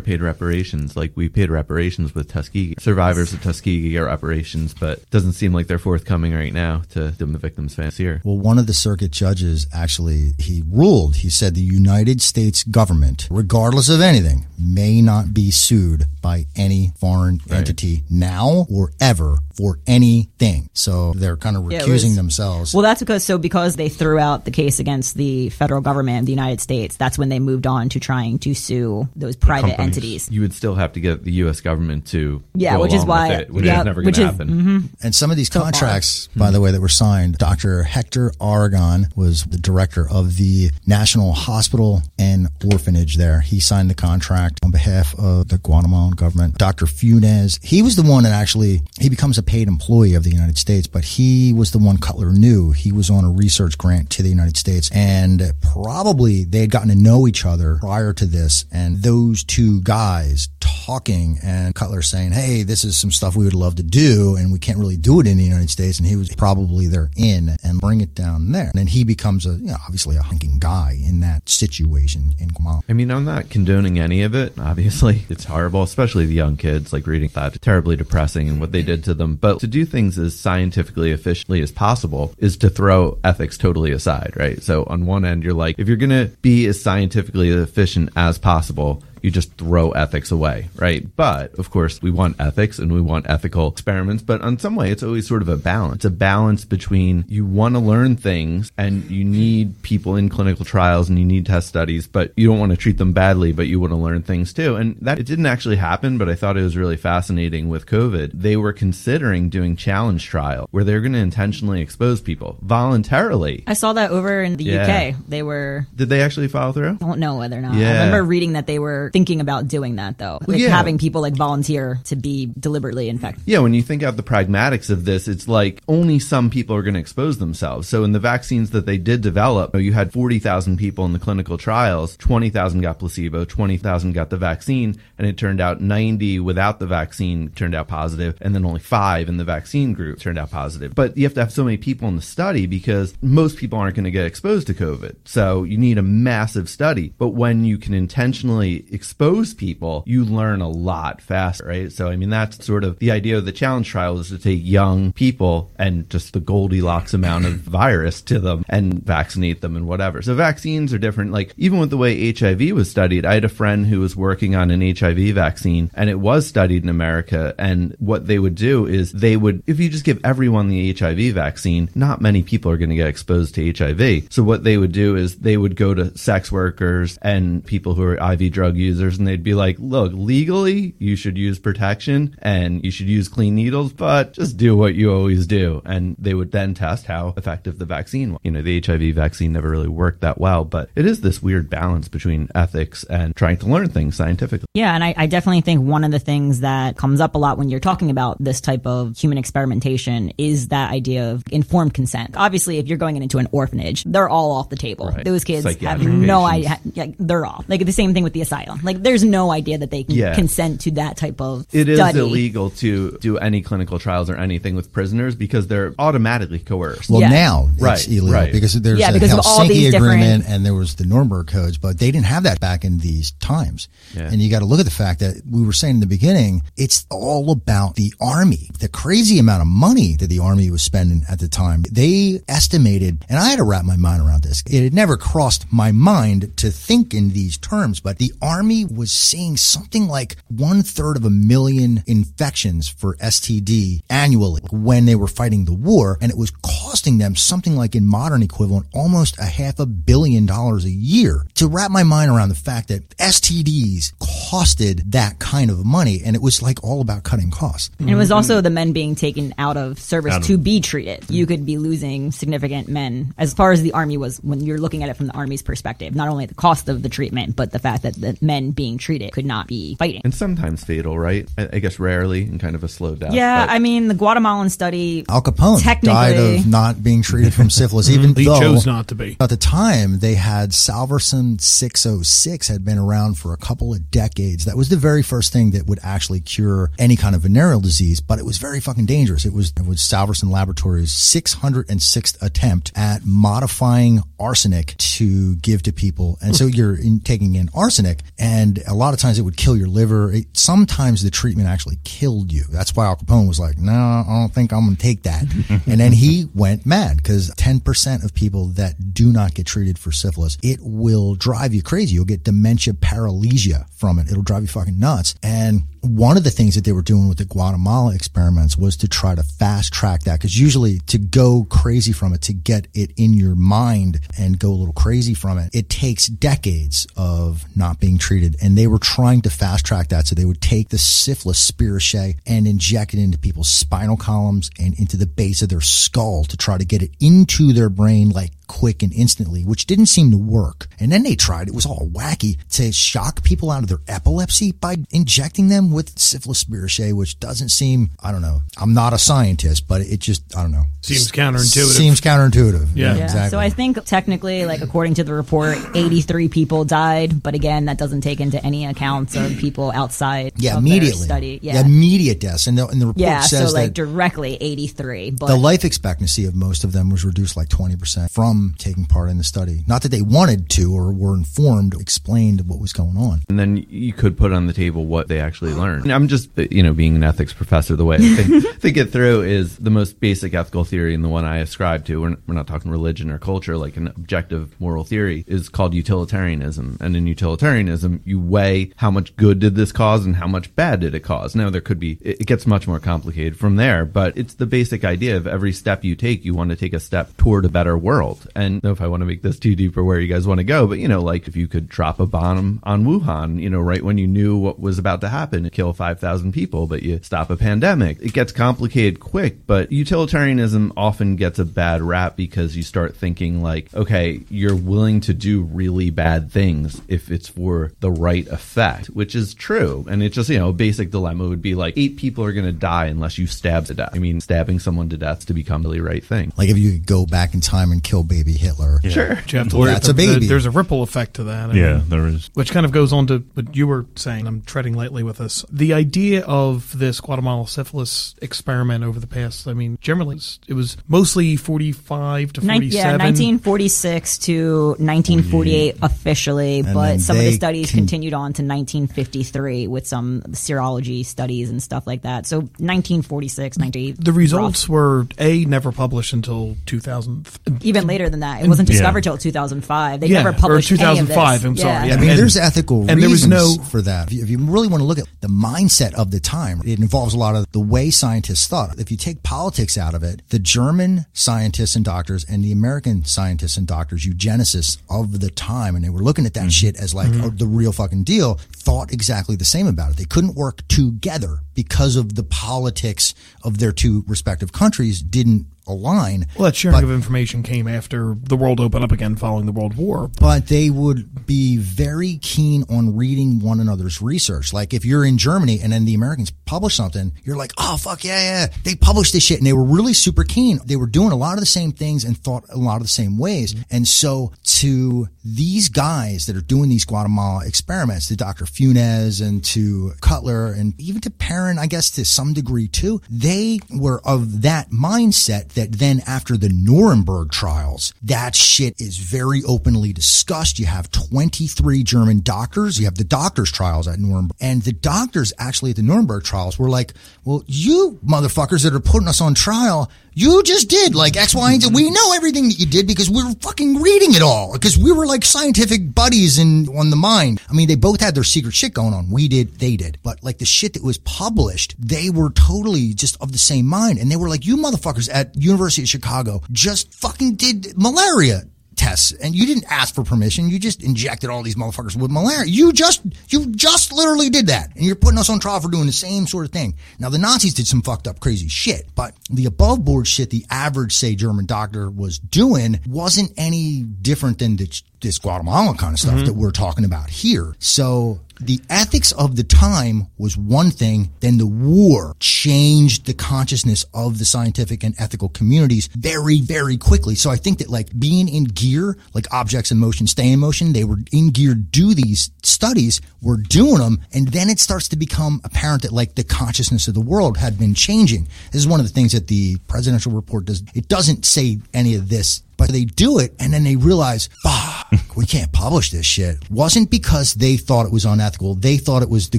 paid 0.00 0.22
reparations. 0.22 0.96
Like 0.96 1.12
we 1.16 1.28
paid 1.28 1.50
reparations 1.50 2.14
with 2.14 2.28
Tuskegee. 2.28 2.74
Survivors 2.78 3.32
of 3.32 3.42
Tuskegee 3.42 3.90
get 3.90 4.00
reparations, 4.00 4.74
but 4.78 4.98
it 4.98 5.10
doesn't 5.10 5.32
seem 5.32 5.52
like 5.52 5.66
they're 5.66 5.78
forthcoming 5.78 6.34
right 6.34 6.52
now 6.52 6.82
to 6.90 7.10
the 7.10 7.26
victims' 7.26 7.74
families 7.74 7.96
here. 7.96 8.20
Well, 8.24 8.38
one 8.38 8.58
of 8.60 8.66
the 8.68 8.74
circuit 8.74 9.10
judges 9.10 9.39
actually 9.72 10.32
he 10.38 10.62
ruled. 10.68 11.16
He 11.16 11.30
said 11.30 11.54
the 11.54 11.60
United 11.60 12.20
States 12.20 12.62
government, 12.64 13.26
regardless 13.30 13.88
of 13.88 14.00
anything, 14.00 14.46
may 14.58 15.00
not 15.00 15.32
be 15.32 15.50
sued 15.50 16.04
by 16.20 16.44
any 16.54 16.92
foreign 16.98 17.40
entity 17.50 18.02
now 18.10 18.66
or 18.70 18.92
ever 19.00 19.38
for 19.56 19.78
anything. 19.86 20.68
So 20.74 21.12
they're 21.14 21.36
kind 21.36 21.56
of 21.56 21.70
Yeah, 21.70 21.80
recusing 21.80 21.88
was- 22.10 22.16
themselves. 22.16 22.74
Well, 22.74 22.82
that's 22.82 23.00
because 23.00 23.24
so 23.24 23.38
because 23.38 23.76
they 23.76 23.88
threw 23.88 24.18
out 24.18 24.44
the 24.44 24.50
case 24.50 24.78
against 24.80 25.14
the 25.16 25.48
federal 25.50 25.80
government 25.80 26.20
of 26.20 26.26
the 26.26 26.32
United 26.32 26.60
States. 26.60 26.96
That's 26.96 27.16
when 27.18 27.28
they 27.30 27.38
moved 27.38 27.66
on 27.66 27.88
to 27.90 28.00
trying 28.00 28.38
to 28.40 28.54
sue 28.54 29.08
those 29.16 29.36
private 29.36 29.76
Companies. 29.76 29.86
entities. 29.96 30.28
You 30.30 30.42
would 30.42 30.52
still 30.52 30.74
have 30.74 30.92
to 30.94 31.00
get 31.00 31.24
the 31.24 31.32
U.S. 31.44 31.60
government 31.60 32.06
to 32.08 32.42
Yeah, 32.54 32.76
go 32.76 32.82
which 32.82 32.92
is 32.94 33.04
why- 33.04 33.32
it, 33.32 33.50
which 33.52 33.64
yeah, 33.64 33.80
is 33.80 33.84
never 33.86 34.02
going 34.02 34.06
which 34.06 34.16
to 34.16 34.22
is- 34.22 34.30
happen. 34.30 34.48
Mm-hmm. 34.48 34.78
And 35.02 35.14
some 35.14 35.30
of 35.30 35.36
these 35.36 35.48
So 35.52 35.60
far. 35.60 35.70
contracts, 35.72 36.28
by 36.36 36.50
the 36.50 36.60
way, 36.60 36.70
that 36.72 36.80
were 36.80 36.88
signed, 36.88 37.38
Dr. 37.38 37.82
Hector 37.82 38.32
Aragon 38.40 39.08
was 39.16 39.29
the 39.48 39.58
director 39.58 40.08
of 40.10 40.36
the 40.36 40.70
National 40.86 41.32
Hospital 41.32 42.02
and 42.18 42.48
Orphanage 42.72 43.16
there. 43.16 43.40
He 43.40 43.60
signed 43.60 43.90
the 43.90 43.94
contract 43.94 44.60
on 44.62 44.70
behalf 44.70 45.14
of 45.18 45.48
the 45.48 45.58
Guatemalan 45.58 46.12
government. 46.12 46.58
Dr. 46.58 46.86
Funes, 46.86 47.58
he 47.64 47.82
was 47.82 47.96
the 47.96 48.02
one 48.02 48.24
that 48.24 48.32
actually, 48.32 48.82
he 48.98 49.08
becomes 49.08 49.38
a 49.38 49.42
paid 49.42 49.68
employee 49.68 50.14
of 50.14 50.24
the 50.24 50.30
United 50.30 50.58
States, 50.58 50.86
but 50.86 51.04
he 51.04 51.52
was 51.52 51.70
the 51.70 51.78
one 51.78 51.98
Cutler 51.98 52.32
knew. 52.32 52.72
He 52.72 52.92
was 52.92 53.10
on 53.10 53.24
a 53.24 53.30
research 53.30 53.78
grant 53.78 54.10
to 54.10 54.22
the 54.22 54.28
United 54.28 54.56
States 54.56 54.90
and 54.92 55.42
probably 55.60 56.44
they 56.44 56.60
had 56.60 56.70
gotten 56.70 56.88
to 56.88 56.94
know 56.94 57.26
each 57.26 57.44
other 57.44 57.76
prior 57.80 58.12
to 58.14 58.26
this. 58.26 58.64
And 58.72 59.02
those 59.02 59.44
two 59.44 59.80
guys 59.82 60.48
talking 60.60 61.38
and 61.42 61.74
Cutler 61.74 62.02
saying, 62.02 62.32
Hey, 62.32 62.62
this 62.62 62.84
is 62.84 62.96
some 62.96 63.10
stuff 63.10 63.36
we 63.36 63.44
would 63.44 63.54
love 63.54 63.76
to 63.76 63.82
do 63.82 64.36
and 64.36 64.52
we 64.52 64.58
can't 64.58 64.78
really 64.78 64.96
do 64.96 65.20
it 65.20 65.26
in 65.26 65.38
the 65.38 65.44
United 65.44 65.70
States. 65.70 65.98
And 65.98 66.06
he 66.06 66.16
was 66.16 66.34
probably 66.34 66.86
their 66.86 67.10
in 67.16 67.56
and 67.62 67.80
bring 67.80 68.00
it 68.00 68.14
down 68.14 68.52
there. 68.52 68.70
And 68.70 68.74
then 68.74 68.86
he 68.86 69.04
becomes 69.04 69.19
a, 69.24 69.50
you 69.50 69.66
know, 69.66 69.76
obviously 69.84 70.16
a 70.16 70.20
hunking 70.20 70.58
guy 70.58 70.96
in 71.06 71.20
that 71.20 71.48
situation 71.48 72.34
in 72.38 72.48
Guatemala. 72.48 72.82
I 72.88 72.92
mean, 72.92 73.10
I'm 73.10 73.24
not 73.24 73.50
condoning 73.50 73.98
any 73.98 74.22
of 74.22 74.34
it. 74.34 74.54
Obviously, 74.58 75.24
it's 75.28 75.44
horrible, 75.44 75.82
especially 75.82 76.26
the 76.26 76.34
young 76.34 76.56
kids. 76.56 76.92
Like 76.92 77.06
reading 77.06 77.30
that, 77.34 77.60
terribly 77.60 77.96
depressing, 77.96 78.48
and 78.48 78.60
what 78.60 78.72
they 78.72 78.82
did 78.82 79.04
to 79.04 79.14
them. 79.14 79.36
But 79.36 79.60
to 79.60 79.66
do 79.66 79.84
things 79.84 80.18
as 80.18 80.38
scientifically 80.38 81.12
efficiently 81.12 81.62
as 81.62 81.72
possible 81.72 82.34
is 82.38 82.56
to 82.58 82.70
throw 82.70 83.18
ethics 83.24 83.58
totally 83.58 83.92
aside, 83.92 84.32
right? 84.36 84.62
So 84.62 84.84
on 84.84 85.06
one 85.06 85.24
end, 85.24 85.42
you're 85.42 85.54
like, 85.54 85.78
if 85.78 85.88
you're 85.88 85.96
going 85.96 86.10
to 86.10 86.30
be 86.42 86.66
as 86.66 86.82
scientifically 86.82 87.50
efficient 87.50 88.10
as 88.16 88.38
possible. 88.38 89.02
You 89.22 89.30
just 89.30 89.54
throw 89.54 89.90
ethics 89.92 90.30
away, 90.30 90.68
right? 90.76 91.06
But 91.16 91.54
of 91.58 91.70
course, 91.70 92.00
we 92.02 92.10
want 92.10 92.40
ethics 92.40 92.78
and 92.78 92.92
we 92.92 93.00
want 93.00 93.28
ethical 93.28 93.68
experiments. 93.68 94.22
But 94.22 94.40
in 94.42 94.58
some 94.58 94.76
way, 94.76 94.90
it's 94.90 95.02
always 95.02 95.26
sort 95.26 95.42
of 95.42 95.48
a 95.48 95.56
balance. 95.56 95.96
It's 95.96 96.04
a 96.06 96.10
balance 96.10 96.64
between 96.64 97.24
you 97.28 97.44
want 97.44 97.74
to 97.74 97.78
learn 97.80 98.16
things 98.16 98.70
and 98.78 99.10
you 99.10 99.24
need 99.24 99.82
people 99.82 100.16
in 100.16 100.28
clinical 100.28 100.64
trials 100.64 101.08
and 101.08 101.18
you 101.18 101.24
need 101.24 101.46
test 101.46 101.68
studies, 101.68 102.06
but 102.06 102.32
you 102.36 102.48
don't 102.48 102.58
want 102.58 102.70
to 102.72 102.76
treat 102.78 102.98
them 102.98 103.12
badly, 103.12 103.52
but 103.52 103.66
you 103.66 103.78
want 103.80 103.92
to 103.92 103.96
learn 103.96 104.22
things 104.22 104.52
too. 104.52 104.76
And 104.76 104.96
that 105.00 105.18
it 105.18 105.26
didn't 105.26 105.46
actually 105.46 105.76
happen, 105.76 106.18
but 106.18 106.28
I 106.28 106.34
thought 106.34 106.56
it 106.56 106.62
was 106.62 106.76
really 106.76 106.96
fascinating 106.96 107.68
with 107.68 107.86
COVID. 107.86 108.30
They 108.34 108.56
were 108.56 108.72
considering 108.72 109.48
doing 109.50 109.76
challenge 109.76 110.26
trial 110.26 110.68
where 110.70 110.84
they're 110.84 111.00
going 111.00 111.12
to 111.12 111.18
intentionally 111.18 111.80
expose 111.80 112.20
people 112.20 112.56
voluntarily. 112.62 113.64
I 113.66 113.74
saw 113.74 113.92
that 113.94 114.10
over 114.10 114.42
in 114.42 114.56
the 114.56 114.64
Yeah. 114.64 114.82
UK. 114.84 115.16
They 115.28 115.42
were. 115.42 115.86
Did 115.94 116.08
they 116.08 116.22
actually 116.22 116.48
follow 116.48 116.72
through? 116.72 116.90
I 117.00 117.04
don't 117.04 117.18
know 117.20 117.36
whether 117.36 117.58
or 117.58 117.60
not. 117.62 117.74
Yeah. 117.74 117.88
I 118.02 118.04
remember 118.04 118.24
reading 118.24 118.54
that 118.54 118.66
they 118.66 118.78
were 118.78 119.09
thinking 119.12 119.40
about 119.40 119.68
doing 119.68 119.96
that 119.96 120.18
though, 120.18 120.38
Well, 120.46 120.56
like 120.56 120.60
yeah. 120.60 120.68
having 120.68 120.98
people 120.98 121.20
like 121.20 121.34
volunteer 121.34 122.00
to 122.04 122.16
be 122.16 122.52
deliberately 122.58 123.08
infected. 123.08 123.42
Yeah, 123.46 123.60
when 123.60 123.74
you 123.74 123.82
think 123.82 124.02
out 124.02 124.16
the 124.16 124.22
pragmatics 124.22 124.90
of 124.90 125.04
this, 125.04 125.28
it's 125.28 125.48
like 125.48 125.80
only 125.88 126.18
some 126.18 126.50
people 126.50 126.76
are 126.76 126.82
going 126.82 126.94
to 126.94 127.00
expose 127.00 127.38
themselves. 127.38 127.88
So 127.88 128.04
in 128.04 128.12
the 128.12 128.18
vaccines 128.18 128.70
that 128.70 128.86
they 128.86 128.98
did 128.98 129.20
develop, 129.20 129.74
you 129.74 129.92
had 129.92 130.12
40,000 130.12 130.76
people 130.76 131.04
in 131.04 131.12
the 131.12 131.18
clinical 131.18 131.58
trials, 131.58 132.16
20,000 132.16 132.80
got 132.80 132.98
placebo, 132.98 133.44
20,000 133.44 134.12
got 134.12 134.30
the 134.30 134.36
vaccine, 134.36 134.96
and 135.18 135.26
it 135.26 135.36
turned 135.36 135.60
out 135.60 135.80
90 135.80 136.40
without 136.40 136.78
the 136.78 136.86
vaccine 136.86 137.50
turned 137.50 137.74
out 137.74 137.88
positive, 137.88 138.36
and 138.40 138.54
then 138.54 138.64
only 138.64 138.80
5 138.80 139.28
in 139.28 139.36
the 139.36 139.44
vaccine 139.44 139.92
group 139.92 140.18
turned 140.18 140.38
out 140.38 140.50
positive. 140.50 140.94
But 140.94 141.16
you 141.16 141.24
have 141.24 141.34
to 141.34 141.40
have 141.40 141.52
so 141.52 141.64
many 141.64 141.76
people 141.76 142.08
in 142.08 142.16
the 142.16 142.22
study 142.22 142.66
because 142.66 143.14
most 143.22 143.56
people 143.56 143.78
aren't 143.78 143.96
going 143.96 144.04
to 144.04 144.10
get 144.10 144.26
exposed 144.26 144.66
to 144.68 144.74
COVID. 144.74 145.16
So 145.24 145.64
you 145.64 145.78
need 145.78 145.98
a 145.98 146.02
massive 146.02 146.68
study. 146.68 147.12
But 147.18 147.28
when 147.28 147.64
you 147.64 147.78
can 147.78 147.94
intentionally 147.94 148.86
expose 149.00 149.54
people, 149.54 150.04
you 150.06 150.26
learn 150.26 150.60
a 150.60 150.68
lot 150.68 151.22
faster, 151.22 151.64
right? 151.64 151.90
So, 151.90 152.08
I 152.08 152.16
mean, 152.16 152.28
that's 152.28 152.62
sort 152.62 152.84
of 152.84 152.98
the 152.98 153.12
idea 153.12 153.38
of 153.38 153.46
the 153.46 153.50
challenge 153.50 153.88
trial 153.88 154.18
is 154.18 154.28
to 154.28 154.38
take 154.38 154.60
young 154.62 155.14
people 155.14 155.72
and 155.76 156.08
just 156.10 156.34
the 156.34 156.40
Goldilocks 156.40 157.14
amount 157.14 157.46
of 157.46 157.52
virus 157.80 158.20
to 158.20 158.38
them 158.38 158.62
and 158.68 159.02
vaccinate 159.02 159.62
them 159.62 159.74
and 159.74 159.88
whatever. 159.88 160.20
So, 160.20 160.34
vaccines 160.34 160.92
are 160.92 160.98
different. 160.98 161.32
Like, 161.32 161.54
even 161.56 161.78
with 161.78 161.88
the 161.88 161.96
way 161.96 162.30
HIV 162.30 162.72
was 162.72 162.90
studied, 162.90 163.24
I 163.24 163.32
had 163.32 163.46
a 163.46 163.48
friend 163.48 163.86
who 163.86 164.00
was 164.00 164.14
working 164.14 164.54
on 164.54 164.70
an 164.70 164.82
HIV 164.82 165.34
vaccine 165.34 165.90
and 165.94 166.10
it 166.10 166.20
was 166.20 166.46
studied 166.46 166.82
in 166.82 166.90
America. 166.90 167.54
And 167.58 167.96
what 168.00 168.26
they 168.26 168.38
would 168.38 168.54
do 168.54 168.84
is 168.84 169.12
they 169.12 169.38
would, 169.38 169.62
if 169.66 169.80
you 169.80 169.88
just 169.88 170.04
give 170.04 170.20
everyone 170.24 170.68
the 170.68 170.92
HIV 170.92 171.32
vaccine, 171.32 171.88
not 171.94 172.20
many 172.20 172.42
people 172.42 172.70
are 172.70 172.76
going 172.76 172.90
to 172.90 172.96
get 172.96 173.08
exposed 173.08 173.54
to 173.54 173.72
HIV. 173.72 174.30
So, 174.30 174.42
what 174.42 174.62
they 174.62 174.76
would 174.76 174.92
do 174.92 175.16
is 175.16 175.36
they 175.36 175.56
would 175.56 175.74
go 175.74 175.94
to 175.94 176.18
sex 176.18 176.52
workers 176.52 177.18
and 177.22 177.64
people 177.64 177.94
who 177.94 178.02
are 178.02 178.32
IV 178.32 178.52
drug 178.52 178.76
users 178.76 178.89
and 178.98 179.26
they'd 179.26 179.42
be 179.42 179.54
like, 179.54 179.76
look, 179.78 180.12
legally, 180.14 180.94
you 180.98 181.16
should 181.16 181.38
use 181.38 181.58
protection 181.58 182.36
and 182.40 182.84
you 182.84 182.90
should 182.90 183.08
use 183.08 183.28
clean 183.28 183.54
needles, 183.54 183.92
but 183.92 184.32
just 184.32 184.56
do 184.56 184.76
what 184.76 184.94
you 184.94 185.12
always 185.12 185.46
do. 185.46 185.82
And 185.84 186.16
they 186.18 186.34
would 186.34 186.52
then 186.52 186.74
test 186.74 187.06
how 187.06 187.34
effective 187.36 187.78
the 187.78 187.84
vaccine 187.84 188.32
was. 188.32 188.40
You 188.42 188.50
know, 188.50 188.62
the 188.62 188.80
HIV 188.80 189.14
vaccine 189.14 189.52
never 189.52 189.70
really 189.70 189.88
worked 189.88 190.22
that 190.22 190.40
well, 190.40 190.64
but 190.64 190.90
it 190.96 191.06
is 191.06 191.20
this 191.20 191.42
weird 191.42 191.70
balance 191.70 192.08
between 192.08 192.48
ethics 192.54 193.04
and 193.04 193.36
trying 193.36 193.58
to 193.58 193.66
learn 193.66 193.90
things 193.90 194.16
scientifically. 194.16 194.66
Yeah, 194.74 194.94
and 194.94 195.04
I, 195.04 195.14
I 195.16 195.26
definitely 195.26 195.60
think 195.60 195.82
one 195.82 196.04
of 196.04 196.10
the 196.10 196.18
things 196.18 196.60
that 196.60 196.96
comes 196.96 197.20
up 197.20 197.34
a 197.34 197.38
lot 197.38 197.58
when 197.58 197.68
you're 197.68 197.80
talking 197.80 198.10
about 198.10 198.42
this 198.42 198.60
type 198.60 198.86
of 198.86 199.16
human 199.16 199.38
experimentation 199.38 200.32
is 200.38 200.68
that 200.68 200.90
idea 200.90 201.32
of 201.32 201.44
informed 201.50 201.94
consent. 201.94 202.36
Obviously, 202.36 202.78
if 202.78 202.86
you're 202.86 202.98
going 202.98 203.16
into 203.16 203.38
an 203.38 203.48
orphanage, 203.52 204.04
they're 204.04 204.28
all 204.28 204.52
off 204.52 204.68
the 204.70 204.76
table. 204.76 205.08
Right. 205.08 205.24
Those 205.24 205.44
kids 205.44 205.64
have 205.80 206.02
no 206.02 206.44
idea. 206.44 206.78
Yeah, 206.92 207.06
they're 207.18 207.46
off. 207.46 207.64
Like 207.68 207.84
the 207.84 207.92
same 207.92 208.14
thing 208.14 208.24
with 208.24 208.32
the 208.32 208.40
asylum. 208.40 208.79
Like 208.82 209.02
there's 209.02 209.24
no 209.24 209.50
idea 209.50 209.78
that 209.78 209.90
they 209.90 210.04
can 210.04 210.14
Yeah. 210.14 210.34
consent 210.34 210.80
to 210.82 210.90
that 210.92 211.16
type 211.16 211.40
of 211.40 211.66
It 211.72 211.88
is 211.88 211.98
study. 211.98 212.18
illegal 212.18 212.70
to 212.70 213.18
do 213.20 213.38
any 213.38 213.62
clinical 213.62 213.98
trials 213.98 214.28
or 214.30 214.36
anything 214.36 214.74
with 214.74 214.92
prisoners 214.92 215.34
because 215.34 215.66
they're 215.66 215.94
automatically 215.98 216.58
coerced. 216.58 217.10
Well, 217.10 217.20
Yeah. 217.20 217.30
now 217.30 217.68
it's 217.72 217.82
Right, 217.82 218.08
illegal 218.08 218.30
right. 218.32 218.52
because 218.52 218.74
there's 218.74 218.98
Yeah, 218.98 219.10
a 219.10 219.12
because 219.12 219.32
of 219.32 219.40
all 219.44 219.60
Helsinki 219.60 219.68
these 219.68 219.90
different- 219.92 220.14
agreement 220.22 220.44
and 220.48 220.64
there 220.64 220.74
was 220.74 220.94
the 220.94 221.04
Nuremberg 221.04 221.46
codes, 221.48 221.78
but 221.78 221.98
they 221.98 222.10
didn't 222.10 222.26
have 222.26 222.42
that 222.44 222.60
back 222.60 222.84
in 222.84 222.98
these 222.98 223.32
times. 223.40 223.88
Yeah. 224.16 224.28
And 224.30 224.40
you 224.40 224.48
got 224.50 224.60
to 224.60 224.64
look 224.64 224.80
at 224.80 224.84
the 224.86 224.90
fact 224.90 225.20
that 225.20 225.42
we 225.50 225.62
were 225.62 225.72
saying 225.72 225.94
in 225.96 226.00
the 226.00 226.06
beginning, 226.06 226.62
it's 226.76 227.04
all 227.10 227.50
about 227.50 227.96
the 227.96 228.12
army, 228.20 228.70
the 228.78 228.88
crazy 228.88 229.38
amount 229.38 229.62
of 229.62 229.68
money 229.68 230.16
that 230.18 230.28
the 230.28 230.38
army 230.38 230.70
was 230.70 230.82
spending 230.82 231.24
at 231.28 231.38
the 231.38 231.48
time. 231.48 231.84
They 231.90 232.40
estimated, 232.48 233.24
and 233.28 233.38
I 233.38 233.48
had 233.50 233.56
to 233.56 233.64
wrap 233.64 233.84
my 233.84 233.96
mind 233.96 234.22
around 234.22 234.42
this. 234.42 234.62
It 234.68 234.82
had 234.82 234.94
never 234.94 235.16
crossed 235.16 235.66
my 235.70 235.92
mind 235.92 236.50
to 236.56 236.70
think 236.70 237.14
in 237.14 237.30
these 237.30 237.56
terms, 237.56 238.00
but 238.00 238.18
the 238.18 238.32
army 238.42 238.69
was 238.70 239.10
seeing 239.10 239.56
something 239.56 240.06
like 240.06 240.36
one 240.48 240.82
third 240.82 241.16
of 241.16 241.24
a 241.24 241.30
million 241.30 242.02
infections 242.06 242.88
for 242.88 243.16
STD 243.16 244.02
annually 244.08 244.62
when 244.70 245.06
they 245.06 245.14
were 245.14 245.26
fighting 245.26 245.64
the 245.64 245.74
war. 245.74 246.18
And 246.20 246.30
it 246.30 246.38
was 246.38 246.52
costing 246.62 247.18
them 247.18 247.34
something 247.34 247.76
like 247.76 247.94
in 247.94 248.06
modern 248.06 248.42
equivalent, 248.42 248.86
almost 248.94 249.38
a 249.38 249.44
half 249.44 249.80
a 249.80 249.86
billion 249.86 250.46
dollars 250.46 250.84
a 250.84 250.90
year 250.90 251.44
to 251.54 251.66
wrap 251.66 251.90
my 251.90 252.02
mind 252.02 252.30
around 252.30 252.48
the 252.48 252.54
fact 252.54 252.88
that 252.88 253.08
STDs 253.18 254.12
costed 254.18 255.12
that 255.12 255.38
kind 255.38 255.70
of 255.70 255.84
money. 255.84 256.20
And 256.24 256.36
it 256.36 256.42
was 256.42 256.62
like 256.62 256.82
all 256.84 257.00
about 257.00 257.24
cutting 257.24 257.50
costs. 257.50 257.90
And 257.98 258.10
it 258.10 258.16
was 258.16 258.30
also 258.30 258.60
the 258.60 258.70
men 258.70 258.92
being 258.92 259.14
taken 259.14 259.54
out 259.58 259.76
of 259.76 259.98
service 259.98 260.46
to 260.46 260.58
be 260.58 260.80
treated. 260.80 261.28
You 261.30 261.46
could 261.46 261.66
be 261.66 261.78
losing 261.78 262.32
significant 262.32 262.88
men 262.88 263.34
as 263.38 263.54
far 263.54 263.72
as 263.72 263.82
the 263.82 263.92
army 263.92 264.16
was 264.16 264.38
when 264.38 264.60
you're 264.60 264.78
looking 264.78 265.02
at 265.02 265.08
it 265.08 265.14
from 265.14 265.26
the 265.26 265.34
army's 265.34 265.62
perspective. 265.62 266.14
Not 266.14 266.28
only 266.28 266.46
the 266.46 266.54
cost 266.54 266.88
of 266.88 267.02
the 267.02 267.08
treatment, 267.08 267.56
but 267.56 267.72
the 267.72 267.78
fact 267.78 268.02
that 268.02 268.14
the 268.14 268.36
men 268.40 268.59
being 268.70 268.98
treated 268.98 269.32
could 269.32 269.46
not 269.46 269.66
be 269.66 269.94
fighting. 269.96 270.20
and 270.24 270.34
sometimes 270.34 270.84
fatal, 270.84 271.18
right? 271.18 271.48
I, 271.56 271.68
I 271.74 271.78
guess 271.78 271.98
rarely 271.98 272.42
and 272.42 272.60
kind 272.60 272.74
of 272.76 272.84
a 272.84 272.88
slow 272.88 273.14
death. 273.14 273.32
Yeah, 273.32 273.64
but- 273.66 273.72
I 273.72 273.78
mean 273.78 274.08
the 274.08 274.14
Guatemalan 274.14 274.68
study. 274.70 275.24
Al 275.28 275.40
Capone 275.42 275.82
Technically- 275.82 276.12
died 276.14 276.36
of 276.36 276.66
not 276.66 276.80
not 276.80 277.02
being 277.02 277.20
treated 277.22 277.52
from 277.54 277.68
syphilis, 277.80 278.08
mm-hmm. 278.08 278.18
even 278.24 278.34
He 278.34 278.44
though 278.46 278.54
He 278.54 278.60
chose 278.60 278.86
not 278.86 279.08
to 279.08 279.14
be. 279.14 279.36
at 279.38 279.50
the 279.50 279.56
time 279.56 280.18
they 280.20 280.34
had 280.34 280.70
Salvarsan 280.70 281.60
606 281.60 282.68
had 282.68 282.84
been 282.84 282.96
around 282.98 283.34
for 283.38 283.52
a 283.52 283.56
couple 283.58 283.92
of 283.92 284.10
decades. 284.10 284.64
That 284.64 284.76
was 284.76 284.88
the 284.88 284.96
very 284.96 285.22
first 285.22 285.52
thing 285.52 285.72
that 285.72 285.86
would 285.86 285.98
actually 286.02 286.40
cure 286.40 286.90
any 286.98 287.16
kind 287.16 287.34
of 287.34 287.42
venereal 287.42 287.80
disease, 287.80 288.20
but 288.20 288.38
it 288.38 288.44
was 288.46 288.56
very 288.58 288.80
fucking 288.80 289.06
dangerous. 289.06 289.44
It 289.44 289.52
was 289.52 289.72
it 289.76 289.86
was 289.86 289.98
Salvarsan 289.98 290.50
Laboratories 290.50 291.10
606th 291.12 292.40
attempt 292.42 292.92
at 292.96 293.24
modifying 293.24 294.22
arsenic 294.38 294.96
to 294.96 295.56
give 295.56 295.82
to 295.82 295.92
people. 295.92 296.38
And 296.42 296.56
so 296.56 296.66
you're 296.78 296.96
in, 296.96 297.20
taking 297.20 297.54
in 297.54 297.68
arsenic 297.74 298.20
and 298.40 298.82
a 298.86 298.94
lot 298.94 299.12
of 299.12 299.20
times 299.20 299.38
it 299.38 299.42
would 299.42 299.58
kill 299.58 299.76
your 299.76 299.86
liver. 299.86 300.32
It, 300.32 300.46
sometimes 300.56 301.22
the 301.22 301.30
treatment 301.30 301.68
actually 301.68 301.98
killed 302.04 302.50
you. 302.50 302.64
That's 302.70 302.96
why 302.96 303.04
Al 303.04 303.16
Capone 303.16 303.46
was 303.46 303.60
like, 303.60 303.76
no, 303.76 303.92
I 303.92 304.24
don't 304.26 304.52
think 304.52 304.72
I'm 304.72 304.86
going 304.86 304.96
to 304.96 305.02
take 305.02 305.24
that. 305.24 305.42
and 305.86 306.00
then 306.00 306.12
he 306.12 306.46
went 306.54 306.86
mad 306.86 307.18
because 307.18 307.50
10% 307.56 308.24
of 308.24 308.32
people 308.32 308.68
that 308.68 309.12
do 309.12 309.30
not 309.30 309.54
get 309.54 309.66
treated 309.66 309.98
for 309.98 310.10
syphilis, 310.10 310.56
it 310.62 310.78
will 310.80 311.34
drive 311.34 311.74
you 311.74 311.82
crazy. 311.82 312.14
You'll 312.14 312.24
get 312.24 312.42
dementia 312.42 312.94
paralysia 312.94 313.84
from 314.00 314.18
it. 314.18 314.30
It'll 314.30 314.42
drive 314.42 314.62
you 314.62 314.68
fucking 314.68 314.98
nuts. 314.98 315.34
And 315.42 315.82
one 316.00 316.38
of 316.38 316.44
the 316.44 316.50
things 316.50 316.74
that 316.74 316.84
they 316.84 316.92
were 316.92 317.02
doing 317.02 317.28
with 317.28 317.36
the 317.36 317.44
Guatemala 317.44 318.14
experiments 318.14 318.76
was 318.76 318.96
to 318.96 319.08
try 319.08 319.34
to 319.34 319.42
fast 319.42 319.92
track 319.92 320.22
that 320.22 320.40
because 320.40 320.58
usually 320.58 320.98
to 321.00 321.18
go 321.18 321.66
crazy 321.68 322.12
from 322.12 322.32
it, 322.32 322.40
to 322.42 322.54
get 322.54 322.88
it 322.94 323.12
in 323.18 323.34
your 323.34 323.54
mind 323.54 324.20
and 324.38 324.58
go 324.58 324.70
a 324.70 324.72
little 324.72 324.94
crazy 324.94 325.34
from 325.34 325.58
it, 325.58 325.70
it 325.74 325.90
takes 325.90 326.26
decades 326.26 327.06
of 327.16 327.64
not 327.76 328.00
being 328.00 328.16
treated. 328.16 328.56
And 328.62 328.76
they 328.76 328.86
were 328.86 328.98
trying 328.98 329.42
to 329.42 329.50
fast 329.50 329.84
track 329.84 330.08
that. 330.08 330.26
So 330.26 330.34
they 330.34 330.46
would 330.46 330.62
take 330.62 330.88
the 330.88 330.98
syphilis 330.98 331.70
spirochaete 331.70 332.38
and 332.46 332.66
inject 332.66 333.12
it 333.12 333.20
into 333.20 333.38
people's 333.38 333.68
spinal 333.68 334.16
columns 334.16 334.70
and 334.78 334.98
into 334.98 335.18
the 335.18 335.26
base 335.26 335.60
of 335.60 335.68
their 335.68 335.82
skull 335.82 336.44
to 336.44 336.56
try 336.56 336.78
to 336.78 336.84
get 336.84 337.02
it 337.02 337.10
into 337.20 337.74
their 337.74 337.90
brain 337.90 338.30
like 338.30 338.52
quick 338.70 339.02
and 339.02 339.12
instantly, 339.12 339.64
which 339.64 339.84
didn't 339.86 340.06
seem 340.06 340.30
to 340.30 340.36
work. 340.38 340.86
And 341.00 341.10
then 341.10 341.24
they 341.24 341.34
tried, 341.34 341.66
it 341.66 341.74
was 341.74 341.84
all 341.86 342.08
wacky, 342.12 342.56
to 342.70 342.92
shock 342.92 343.42
people 343.42 343.68
out 343.70 343.82
of 343.82 343.88
their 343.88 343.98
epilepsy 344.06 344.70
by 344.70 344.96
injecting 345.10 345.66
them 345.68 345.90
with 345.90 346.16
syphilis 346.16 346.62
spirochaete, 346.62 347.14
which 347.14 347.40
doesn't 347.40 347.70
seem, 347.70 348.10
I 348.22 348.30
don't 348.30 348.42
know. 348.42 348.60
I'm 348.78 348.94
not 348.94 349.12
a 349.12 349.18
scientist, 349.18 349.88
but 349.88 350.02
it 350.02 350.20
just, 350.20 350.56
I 350.56 350.62
don't 350.62 350.70
know. 350.70 350.84
Seems 351.00 351.32
counterintuitive. 351.32 351.96
Seems 351.96 352.20
counterintuitive. 352.20 352.88
Yeah. 352.94 353.16
Yeah. 353.16 353.24
exactly. 353.24 353.50
So 353.50 353.58
I 353.58 353.70
think 353.70 354.04
technically, 354.04 354.66
like 354.66 354.82
according 354.82 355.14
to 355.14 355.24
the 355.24 355.34
report, 355.34 355.76
83 355.96 356.48
people 356.48 356.84
died, 356.84 357.42
but 357.42 357.54
again, 357.54 357.86
that 357.86 357.98
doesn't 357.98 358.20
take 358.20 358.38
into 358.40 358.64
any 358.64 358.86
accounts 358.86 359.34
of 359.34 359.56
people 359.58 359.90
outside. 359.90 360.52
yeah, 360.56 360.76
of 360.76 360.84
their 360.84 360.92
immediately. 360.92 361.24
study. 361.24 361.58
Yeah. 361.60 361.80
immediate 361.80 362.38
deaths. 362.38 362.68
And 362.68 362.78
the, 362.78 362.86
and 362.86 363.00
the 363.00 363.06
report 363.08 363.20
Yeah, 363.20 363.40
says 363.40 363.70
so 363.70 363.74
like 363.74 363.86
that 363.88 363.94
directly 363.94 364.56
83. 364.60 365.32
But 365.32 365.46
the 365.48 365.56
life 365.56 365.84
expectancy 365.84 366.44
of 366.44 366.54
most 366.54 366.84
of 366.84 366.92
them 366.92 367.10
was 367.10 367.24
reduced 367.24 367.56
like 367.56 367.68
20% 367.68 368.30
from 368.30 368.59
taking 368.78 369.06
part 369.06 369.30
in 369.30 369.38
the 369.38 369.44
study. 369.44 369.84
Not 369.86 370.02
that 370.02 370.10
they 370.10 370.22
wanted 370.22 370.68
to 370.70 370.94
or 370.94 371.12
were 371.12 371.34
informed, 371.34 371.94
explained 372.00 372.62
what 372.68 372.80
was 372.80 372.92
going 372.92 373.16
on. 373.16 373.42
and 373.48 373.58
then 373.58 373.76
you 373.88 374.12
could 374.12 374.36
put 374.36 374.52
on 374.52 374.66
the 374.66 374.72
table 374.72 375.06
what 375.06 375.28
they 375.28 375.40
actually 375.40 375.72
learned. 375.72 376.04
And 376.04 376.12
I'm 376.12 376.28
just, 376.28 376.50
you 376.56 376.82
know, 376.82 376.92
being 376.92 377.16
an 377.16 377.24
ethics 377.24 377.52
professor, 377.52 377.96
the 377.96 378.04
way 378.04 378.16
I 378.16 378.20
think, 378.20 378.78
think 378.80 378.96
it 378.96 379.06
through 379.06 379.42
is 379.42 379.76
the 379.78 379.90
most 379.90 380.20
basic 380.20 380.54
ethical 380.54 380.84
theory 380.84 381.14
and 381.14 381.24
the 381.24 381.28
one 381.28 381.44
I 381.44 381.58
ascribe 381.58 382.04
to. 382.06 382.20
We're, 382.20 382.36
we're 382.46 382.54
not 382.54 382.66
talking 382.66 382.90
religion 382.90 383.30
or 383.30 383.38
culture, 383.38 383.76
like 383.76 383.96
an 383.96 384.08
objective 384.08 384.78
moral 384.80 385.04
theory 385.04 385.44
is 385.46 385.68
called 385.68 385.94
utilitarianism. 385.94 386.98
And 387.00 387.16
in 387.16 387.26
utilitarianism, 387.26 388.22
you 388.24 388.40
weigh 388.40 388.92
how 388.96 389.10
much 389.10 389.36
good 389.36 389.58
did 389.58 389.74
this 389.74 389.92
cause 389.92 390.26
and 390.26 390.36
how 390.36 390.46
much 390.46 390.74
bad 390.76 391.00
did 391.00 391.14
it 391.14 391.20
cause. 391.20 391.54
Now, 391.54 391.70
there 391.70 391.80
could 391.80 392.00
be, 392.00 392.18
it, 392.20 392.40
it 392.42 392.46
gets 392.46 392.66
much 392.66 392.86
more 392.86 393.00
complicated 393.00 393.58
from 393.58 393.76
there, 393.76 394.04
but 394.04 394.36
it's 394.36 394.54
the 394.54 394.66
basic 394.66 395.04
idea 395.04 395.36
of 395.36 395.46
every 395.46 395.72
step 395.72 396.04
you 396.04 396.14
take, 396.16 396.44
you 396.44 396.54
want 396.54 396.70
to 396.70 396.76
take 396.76 396.92
a 396.92 397.00
step 397.00 397.36
toward 397.36 397.64
a 397.64 397.68
better 397.68 397.96
world. 397.96 398.48
And 398.54 398.84
if 398.84 399.00
I 399.00 399.06
want 399.06 399.20
to 399.20 399.26
make 399.26 399.42
this 399.42 399.58
too 399.58 399.74
deep 399.74 399.96
or 399.96 400.04
where 400.04 400.20
you 400.20 400.32
guys 400.32 400.46
want 400.46 400.58
to 400.58 400.64
go, 400.64 400.86
but 400.86 400.98
you 400.98 401.08
know, 401.08 401.20
like 401.20 401.48
if 401.48 401.56
you 401.56 401.68
could 401.68 401.88
drop 401.88 402.20
a 402.20 402.26
bomb 402.26 402.80
on 402.82 403.04
Wuhan, 403.04 403.60
you 403.60 403.70
know, 403.70 403.80
right 403.80 404.02
when 404.02 404.18
you 404.18 404.26
knew 404.26 404.56
what 404.56 404.80
was 404.80 404.98
about 404.98 405.20
to 405.22 405.28
happen, 405.28 405.68
kill 405.70 405.92
5,000 405.92 406.52
people, 406.52 406.86
but 406.86 407.02
you 407.02 407.20
stop 407.22 407.50
a 407.50 407.56
pandemic, 407.56 408.18
it 408.20 408.32
gets 408.32 408.52
complicated 408.52 409.20
quick. 409.20 409.66
But 409.66 409.92
utilitarianism 409.92 410.92
often 410.96 411.36
gets 411.36 411.58
a 411.58 411.64
bad 411.64 412.02
rap 412.02 412.36
because 412.36 412.76
you 412.76 412.82
start 412.82 413.16
thinking 413.16 413.62
like, 413.62 413.92
okay, 413.94 414.40
you're 414.48 414.76
willing 414.76 415.20
to 415.22 415.34
do 415.34 415.62
really 415.62 416.10
bad 416.10 416.50
things 416.50 417.00
if 417.08 417.30
it's 417.30 417.48
for 417.48 417.92
the 418.00 418.10
right 418.10 418.46
effect, 418.48 419.06
which 419.08 419.34
is 419.34 419.54
true. 419.54 420.06
And 420.08 420.22
it's 420.22 420.34
just, 420.34 420.48
you 420.48 420.58
know, 420.58 420.70
a 420.70 420.72
basic 420.72 421.10
dilemma 421.10 421.48
would 421.48 421.62
be 421.62 421.74
like 421.74 421.94
eight 421.96 422.16
people 422.16 422.44
are 422.44 422.52
going 422.52 422.66
to 422.66 422.72
die 422.72 423.06
unless 423.06 423.38
you 423.38 423.46
stab 423.46 423.86
to 423.86 423.94
death. 423.94 424.10
I 424.12 424.18
mean, 424.18 424.40
stabbing 424.40 424.78
someone 424.78 425.08
to 425.10 425.16
death 425.16 425.46
to 425.46 425.54
become 425.54 425.82
the 425.82 426.00
right 426.00 426.24
thing. 426.24 426.52
Like 426.56 426.68
if 426.68 426.78
you 426.78 426.92
could 426.92 427.06
go 427.06 427.26
back 427.26 427.54
in 427.54 427.60
time 427.60 427.92
and 427.92 428.02
kill 428.02 428.22
baby 428.22 428.39
Hitler. 428.48 429.00
Sure. 429.08 429.38
You 429.48 429.58
have 429.58 429.68
to 429.70 429.76
Or 429.76 429.86
that's 429.86 430.06
the- 430.06 430.12
a 430.12 430.14
baby. 430.14 430.40
the- 430.40 430.46
there's 430.48 430.66
a 430.66 430.70
ripple 430.70 431.02
effect 431.02 431.34
to 431.34 431.44
that. 431.44 431.70
I 431.70 431.74
Yeah, 431.74 431.96
mean, 431.98 432.08
there 432.08 432.26
is. 432.28 432.50
which 432.54 432.70
kind 432.70 432.84
of 432.86 432.92
goes 432.92 433.12
on 433.12 433.26
to 433.28 433.42
what 433.54 433.74
you 433.76 433.86
were 433.86 434.06
saying. 434.16 434.46
I'm 434.46 434.62
treading 434.62 434.94
lightly 434.94 435.22
with 435.22 435.38
this. 435.38 435.64
The 435.72 435.92
idea 435.94 436.42
of 436.42 436.98
this 436.98 437.20
Guatemala 437.20 437.66
syphilis 437.68 438.34
experiment 438.42 439.04
over 439.04 439.18
the 439.20 439.26
past, 439.26 439.66
I 439.68 439.74
mean, 439.74 439.98
generally 440.00 440.38
it 440.68 440.74
was 440.74 440.96
mostly 441.08 441.56
45 441.56 442.52
to 442.54 442.60
Nin- 442.60 442.68
47. 442.76 442.92
yeah, 442.92 443.16
1946 443.16 444.38
to 444.38 444.96
1948 444.98 445.96
officially, 446.02 446.82
then 446.82 446.94
but 446.94 447.20
some 447.20 447.36
of 447.36 447.42
the 447.42 447.52
studies 447.52 447.90
con- 447.90 447.98
continued 448.00 448.34
on 448.34 448.52
to 448.54 448.62
1953 448.62 449.86
with 449.86 450.06
some 450.06 450.42
serology 450.50 451.24
studies 451.24 451.70
and 451.70 451.82
stuff 451.82 452.06
like 452.06 452.22
that. 452.22 452.46
So 452.46 452.60
1946, 452.78 453.78
19. 453.78 454.16
the 454.18 454.32
results 454.32 454.88
were 454.88 455.26
A, 455.38 455.64
never 455.64 455.92
published 455.92 456.32
until 456.32 456.76
2000. 456.86 457.48
even 457.82 458.06
later 458.06 458.19
than 458.28 458.40
that. 458.40 458.62
It 458.62 458.68
wasn't 458.68 458.88
Yeah. 458.88 458.94
discovered 458.94 459.24
till 459.24 459.38
2005. 459.38 460.20
They 460.20 460.26
Yeah, 460.26 460.38
never 460.38 460.50
or 460.50 460.52
published 460.52 460.88
2005, 460.88 461.38
Any 461.38 461.56
of 461.56 461.64
I'm 461.64 461.76
sorry, 461.76 462.08
Yeah. 462.08 462.14
I 462.14 462.16
mean, 462.18 462.30
And- 462.30 462.38
there's 462.38 462.56
ethical 462.56 463.08
and 463.08 463.22
there 463.22 463.30
was 463.30 463.46
no- 463.46 463.76
for 463.88 464.02
that. 464.02 464.28
If 464.28 464.32
you, 464.32 464.42
if 464.42 464.50
you 464.50 464.58
really 464.58 464.88
want 464.88 465.00
to 465.00 465.04
look 465.04 465.18
at 465.18 465.26
the 465.40 465.48
mindset 465.48 466.12
of 466.14 466.30
the 466.30 466.40
time, 466.40 466.82
it 466.84 466.98
involves 466.98 467.34
a 467.34 467.38
lot 467.38 467.56
of 467.56 467.66
the 467.72 467.80
way 467.80 468.10
scientists 468.10 468.66
thought. 468.66 468.98
If 468.98 469.10
you 469.10 469.16
take 469.16 469.42
politics 469.42 469.96
out 469.96 470.14
of 470.14 470.22
it, 470.22 470.42
the 470.50 470.58
German 470.58 471.26
scientists 471.32 471.96
and 471.96 472.04
doctors 472.04 472.44
and 472.48 472.62
the 472.64 472.72
American 472.72 473.24
scientists 473.24 473.76
and 473.76 473.86
doctors, 473.86 474.26
eugenicists 474.26 474.98
of 475.08 475.40
the 475.40 475.50
time, 475.50 475.94
and 475.94 476.04
they 476.04 476.10
were 476.10 476.22
looking 476.22 476.46
at 476.46 476.54
that 476.54 476.60
mm-hmm. 476.60 476.68
shit 476.68 476.96
as 476.96 477.14
like 477.14 477.28
mm-hmm. 477.28 477.44
oh, 477.44 477.50
the 477.50 477.66
real 477.66 477.92
fucking 477.92 478.24
deal, 478.24 478.58
thought 478.80 479.12
exactly 479.12 479.56
the 479.56 479.64
same 479.64 479.86
about 479.86 480.12
it. 480.12 480.16
They 480.16 480.24
couldn't 480.24 480.54
work 480.54 480.86
together 480.88 481.60
because 481.74 482.16
of 482.16 482.34
the 482.34 482.42
politics 482.42 483.34
of 483.62 483.78
their 483.78 483.92
two 483.92 484.24
respective 484.26 484.72
countries 484.72 485.20
didn't 485.22 485.66
align. 485.86 486.46
Well, 486.56 486.66
that 486.66 486.76
sharing 486.76 486.96
But- 486.98 487.04
of 487.04 487.10
information 487.10 487.62
came 487.62 487.88
after 487.88 488.36
the 488.44 488.56
world 488.56 488.78
opened 488.80 489.02
up 489.02 489.10
again 489.10 489.34
following 489.34 489.66
the 489.66 489.72
World 489.72 489.96
War. 489.96 490.30
but 490.38 490.68
they 490.68 490.88
would 490.88 491.46
be 491.46 491.78
very 491.78 492.36
keen 492.42 492.84
on 492.88 493.16
reading 493.16 493.58
one 493.60 493.80
another's 493.80 494.22
research. 494.22 494.72
Like 494.72 494.94
if 494.94 495.04
you're 495.04 495.24
in 495.24 495.36
Germany 495.36 495.80
and 495.82 495.92
then 495.92 496.04
the 496.04 496.14
Americans 496.14 496.52
publish 496.64 496.94
something, 496.94 497.32
you're 497.42 497.56
like, 497.56 497.72
oh 497.78 497.96
fuck 497.96 498.22
yeah, 498.24 498.40
yeah. 498.40 498.66
They 498.84 498.94
published 498.94 499.32
this 499.32 499.42
shit 499.42 499.58
and 499.58 499.66
they 499.66 499.72
were 499.72 499.82
really 499.84 500.12
super 500.14 500.44
keen. 500.44 500.78
They 500.84 500.96
were 500.96 501.06
doing 501.08 501.32
a 501.32 501.36
lot 501.36 501.54
of 501.54 501.60
the 501.60 501.66
same 501.66 501.90
things 501.92 502.22
and 502.24 502.36
thought 502.38 502.64
a 502.68 502.78
lot 502.78 502.96
of 502.96 503.02
the 503.02 503.08
same 503.08 503.36
ways. 503.38 503.74
And 503.90 504.06
so 504.06 504.52
to 504.64 505.28
these 505.44 505.88
guys 505.88 506.46
that 506.46 506.56
are 506.56 506.60
doing 506.60 506.88
these 506.90 507.04
Guatemala 507.04 507.66
experiments, 507.66 508.28
to 508.28 508.36
Dr. 508.36 508.66
Funes 508.70 509.46
and 509.46 509.64
to 509.64 510.12
Cutler 510.20 510.72
and 510.72 510.98
even 511.00 511.20
to 511.22 511.30
Perrin, 511.30 511.78
I 511.78 511.86
guess 511.86 512.10
to 512.12 512.24
some 512.24 512.52
degree 512.52 512.88
too, 512.88 513.20
they 513.28 513.80
were 513.90 514.20
of 514.24 514.62
that 514.62 514.90
mindset 514.90 515.70
that 515.70 515.92
then 515.92 516.22
after 516.26 516.56
the 516.56 516.68
Nuremberg 516.68 517.50
trials, 517.50 518.14
that 518.22 518.54
shit 518.54 519.00
is 519.00 519.16
very 519.18 519.62
openly 519.64 520.12
discussed. 520.12 520.78
You 520.78 520.86
have 520.86 521.10
23 521.10 522.02
German 522.02 522.40
doctors. 522.40 522.98
You 522.98 523.06
have 523.06 523.16
the 523.16 523.24
doctors 523.24 523.70
trials 523.70 524.08
at 524.08 524.18
Nuremberg 524.18 524.56
and 524.60 524.82
the 524.82 524.92
doctors 524.92 525.52
actually 525.58 525.90
at 525.90 525.96
the 525.96 526.02
Nuremberg 526.02 526.44
trials 526.44 526.78
were 526.78 526.90
like, 526.90 527.14
well, 527.44 527.62
you 527.66 528.18
motherfuckers 528.24 528.84
that 528.84 528.94
are 528.94 529.00
putting 529.00 529.28
us 529.28 529.40
on 529.40 529.54
trial, 529.54 530.10
you 530.32 530.62
just 530.62 530.88
did 530.88 531.14
like 531.14 531.36
X, 531.36 531.54
Y, 531.54 531.72
and 531.72 531.82
Z. 531.82 531.90
We 531.92 532.10
know 532.10 532.32
everything 532.32 532.68
that 532.68 532.78
you 532.78 532.86
did 532.86 533.06
because 533.06 533.30
we 533.30 533.42
were 533.42 533.54
fucking 533.60 534.00
reading 534.00 534.34
it 534.34 534.42
all 534.42 534.72
because 534.72 534.96
we 534.96 535.12
were 535.12 535.26
like 535.26 535.44
scientific 535.44 536.14
buddies 536.14 536.58
in 536.58 536.88
on 536.88 537.10
the 537.10 537.16
mind. 537.16 537.60
I 537.68 537.72
mean, 537.72 537.88
they 537.88 537.96
both 537.96 538.20
had 538.20 538.34
their 538.34 538.44
secret 538.44 538.74
shit 538.74 538.94
going 538.94 539.14
on. 539.14 539.30
We 539.30 539.48
did, 539.48 539.78
they 539.78 539.96
did, 539.96 540.18
but 540.22 540.42
like 540.42 540.58
the 540.58 540.64
shit 540.64 540.94
that 540.94 541.02
was 541.02 541.18
published, 541.18 541.94
they 541.98 542.30
were 542.30 542.50
totally 542.50 543.14
just 543.14 543.40
of 543.40 543.52
the 543.52 543.58
same 543.58 543.86
mind. 543.86 544.18
And 544.18 544.30
they 544.30 544.36
were 544.36 544.48
like, 544.48 544.66
you 544.66 544.76
motherfuckers 544.76 545.28
at 545.32 545.56
University 545.56 546.02
of 546.02 546.08
Chicago 546.08 546.62
just 546.70 547.12
fucking 547.14 547.56
did 547.56 547.96
malaria 547.96 548.62
tests 549.00 549.32
and 549.32 549.54
you 549.54 549.66
didn't 549.66 549.90
ask 549.90 550.14
for 550.14 550.22
permission. 550.22 550.68
You 550.68 550.78
just 550.78 551.02
injected 551.02 551.48
all 551.48 551.62
these 551.62 551.74
motherfuckers 551.74 552.16
with 552.16 552.30
malaria. 552.30 552.66
You 552.66 552.92
just, 552.92 553.22
you 553.48 553.66
just 553.74 554.12
literally 554.12 554.50
did 554.50 554.66
that. 554.66 554.94
And 554.94 555.04
you're 555.04 555.16
putting 555.16 555.38
us 555.38 555.48
on 555.48 555.58
trial 555.58 555.80
for 555.80 555.90
doing 555.90 556.06
the 556.06 556.12
same 556.12 556.46
sort 556.46 556.66
of 556.66 556.72
thing. 556.72 556.94
Now 557.18 557.30
the 557.30 557.38
Nazis 557.38 557.74
did 557.74 557.86
some 557.86 558.02
fucked 558.02 558.28
up 558.28 558.40
crazy 558.40 558.68
shit, 558.68 559.08
but 559.14 559.34
the 559.50 559.64
above 559.64 560.04
board 560.04 560.28
shit 560.28 560.50
the 560.50 560.66
average, 560.70 561.12
say, 561.12 561.34
German 561.34 561.66
doctor 561.66 562.10
was 562.10 562.38
doing 562.38 563.00
wasn't 563.06 563.52
any 563.56 564.02
different 564.02 564.58
than 564.58 564.76
the 564.76 565.02
this 565.20 565.38
Guatemala 565.38 565.94
kind 565.94 566.12
of 566.12 566.18
stuff 566.18 566.34
mm-hmm. 566.34 566.44
that 566.44 566.54
we're 566.54 566.70
talking 566.70 567.04
about 567.04 567.30
here. 567.30 567.74
So 567.78 568.40
the 568.60 568.80
ethics 568.90 569.32
of 569.32 569.56
the 569.56 569.64
time 569.64 570.26
was 570.36 570.56
one 570.56 570.90
thing, 570.90 571.30
then 571.40 571.56
the 571.56 571.66
war 571.66 572.36
changed 572.40 573.24
the 573.24 573.32
consciousness 573.32 574.04
of 574.12 574.38
the 574.38 574.44
scientific 574.44 575.02
and 575.02 575.14
ethical 575.18 575.48
communities 575.48 576.08
very, 576.08 576.60
very 576.60 576.98
quickly. 576.98 577.34
So 577.34 577.50
I 577.50 577.56
think 577.56 577.78
that 577.78 577.88
like 577.88 578.18
being 578.18 578.48
in 578.48 578.64
gear, 578.64 579.16
like 579.32 579.46
objects 579.52 579.90
in 579.90 579.98
motion 579.98 580.26
stay 580.26 580.52
in 580.52 580.60
motion, 580.60 580.92
they 580.92 581.04
were 581.04 581.18
in 581.32 581.50
gear, 581.50 581.74
do 581.74 582.12
these 582.12 582.50
studies, 582.62 583.22
we're 583.40 583.56
doing 583.56 583.98
them, 583.98 584.20
and 584.34 584.48
then 584.48 584.68
it 584.68 584.78
starts 584.78 585.08
to 585.08 585.16
become 585.16 585.60
apparent 585.64 586.02
that 586.02 586.12
like 586.12 586.34
the 586.34 586.44
consciousness 586.44 587.08
of 587.08 587.14
the 587.14 587.20
world 587.20 587.56
had 587.56 587.78
been 587.78 587.94
changing. 587.94 588.46
This 588.72 588.82
is 588.82 588.88
one 588.88 589.00
of 589.00 589.06
the 589.06 589.12
things 589.12 589.32
that 589.32 589.48
the 589.48 589.78
presidential 589.88 590.32
report 590.32 590.66
does. 590.66 590.82
It 590.94 591.08
doesn't 591.08 591.46
say 591.46 591.78
any 591.94 592.14
of 592.14 592.28
this 592.28 592.62
but 592.80 592.88
they 592.88 593.04
do 593.04 593.38
it 593.38 593.54
and 593.60 593.74
then 593.74 593.84
they 593.84 593.94
realize, 593.94 594.48
fuck, 594.62 595.06
we 595.36 595.44
can't 595.44 595.70
publish 595.70 596.10
this 596.10 596.24
shit. 596.24 596.58
Wasn't 596.70 597.10
because 597.10 597.52
they 597.52 597.76
thought 597.76 598.06
it 598.06 598.12
was 598.12 598.24
unethical. 598.24 598.74
They 598.74 598.96
thought 598.96 599.22
it 599.22 599.28
was 599.28 599.50
the 599.50 599.58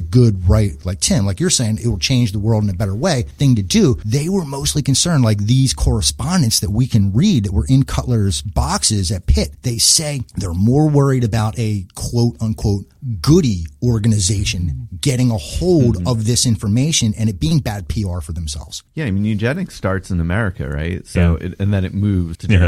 good, 0.00 0.48
right, 0.48 0.72
like 0.84 0.98
Tim, 0.98 1.24
like 1.24 1.38
you're 1.38 1.48
saying, 1.48 1.78
it 1.78 1.86
will 1.86 2.00
change 2.00 2.32
the 2.32 2.40
world 2.40 2.64
in 2.64 2.70
a 2.70 2.74
better 2.74 2.96
way 2.96 3.22
thing 3.38 3.54
to 3.54 3.62
do. 3.62 3.96
They 4.04 4.28
were 4.28 4.44
mostly 4.44 4.82
concerned, 4.82 5.22
like 5.22 5.38
these 5.38 5.72
correspondence 5.72 6.58
that 6.58 6.70
we 6.70 6.88
can 6.88 7.12
read 7.12 7.44
that 7.44 7.52
were 7.52 7.66
in 7.68 7.84
Cutler's 7.84 8.42
boxes 8.42 9.12
at 9.12 9.26
Pitt. 9.26 9.54
They 9.62 9.78
say 9.78 10.22
they're 10.34 10.52
more 10.52 10.88
worried 10.88 11.22
about 11.22 11.56
a 11.60 11.86
quote 11.94 12.36
unquote 12.40 12.86
goody 13.20 13.66
organization 13.82 14.88
getting 15.00 15.30
a 15.30 15.36
hold 15.36 15.96
mm-hmm. 15.96 16.06
of 16.06 16.26
this 16.26 16.46
information 16.46 17.12
and 17.18 17.28
it 17.28 17.40
being 17.40 17.58
bad 17.58 17.88
PR 17.88 18.20
for 18.20 18.32
themselves. 18.32 18.82
Yeah, 18.94 19.06
I 19.06 19.10
mean, 19.10 19.24
eugenics 19.24 19.74
starts 19.74 20.10
in 20.10 20.20
America, 20.20 20.68
right? 20.68 21.06
So, 21.06 21.38
Yeah. 21.40 21.46
it, 21.48 21.54
and 21.58 21.74
then 21.74 21.84
it 21.84 21.92
moves 21.92 22.36
to 22.38 22.46
Yeah. 22.46 22.58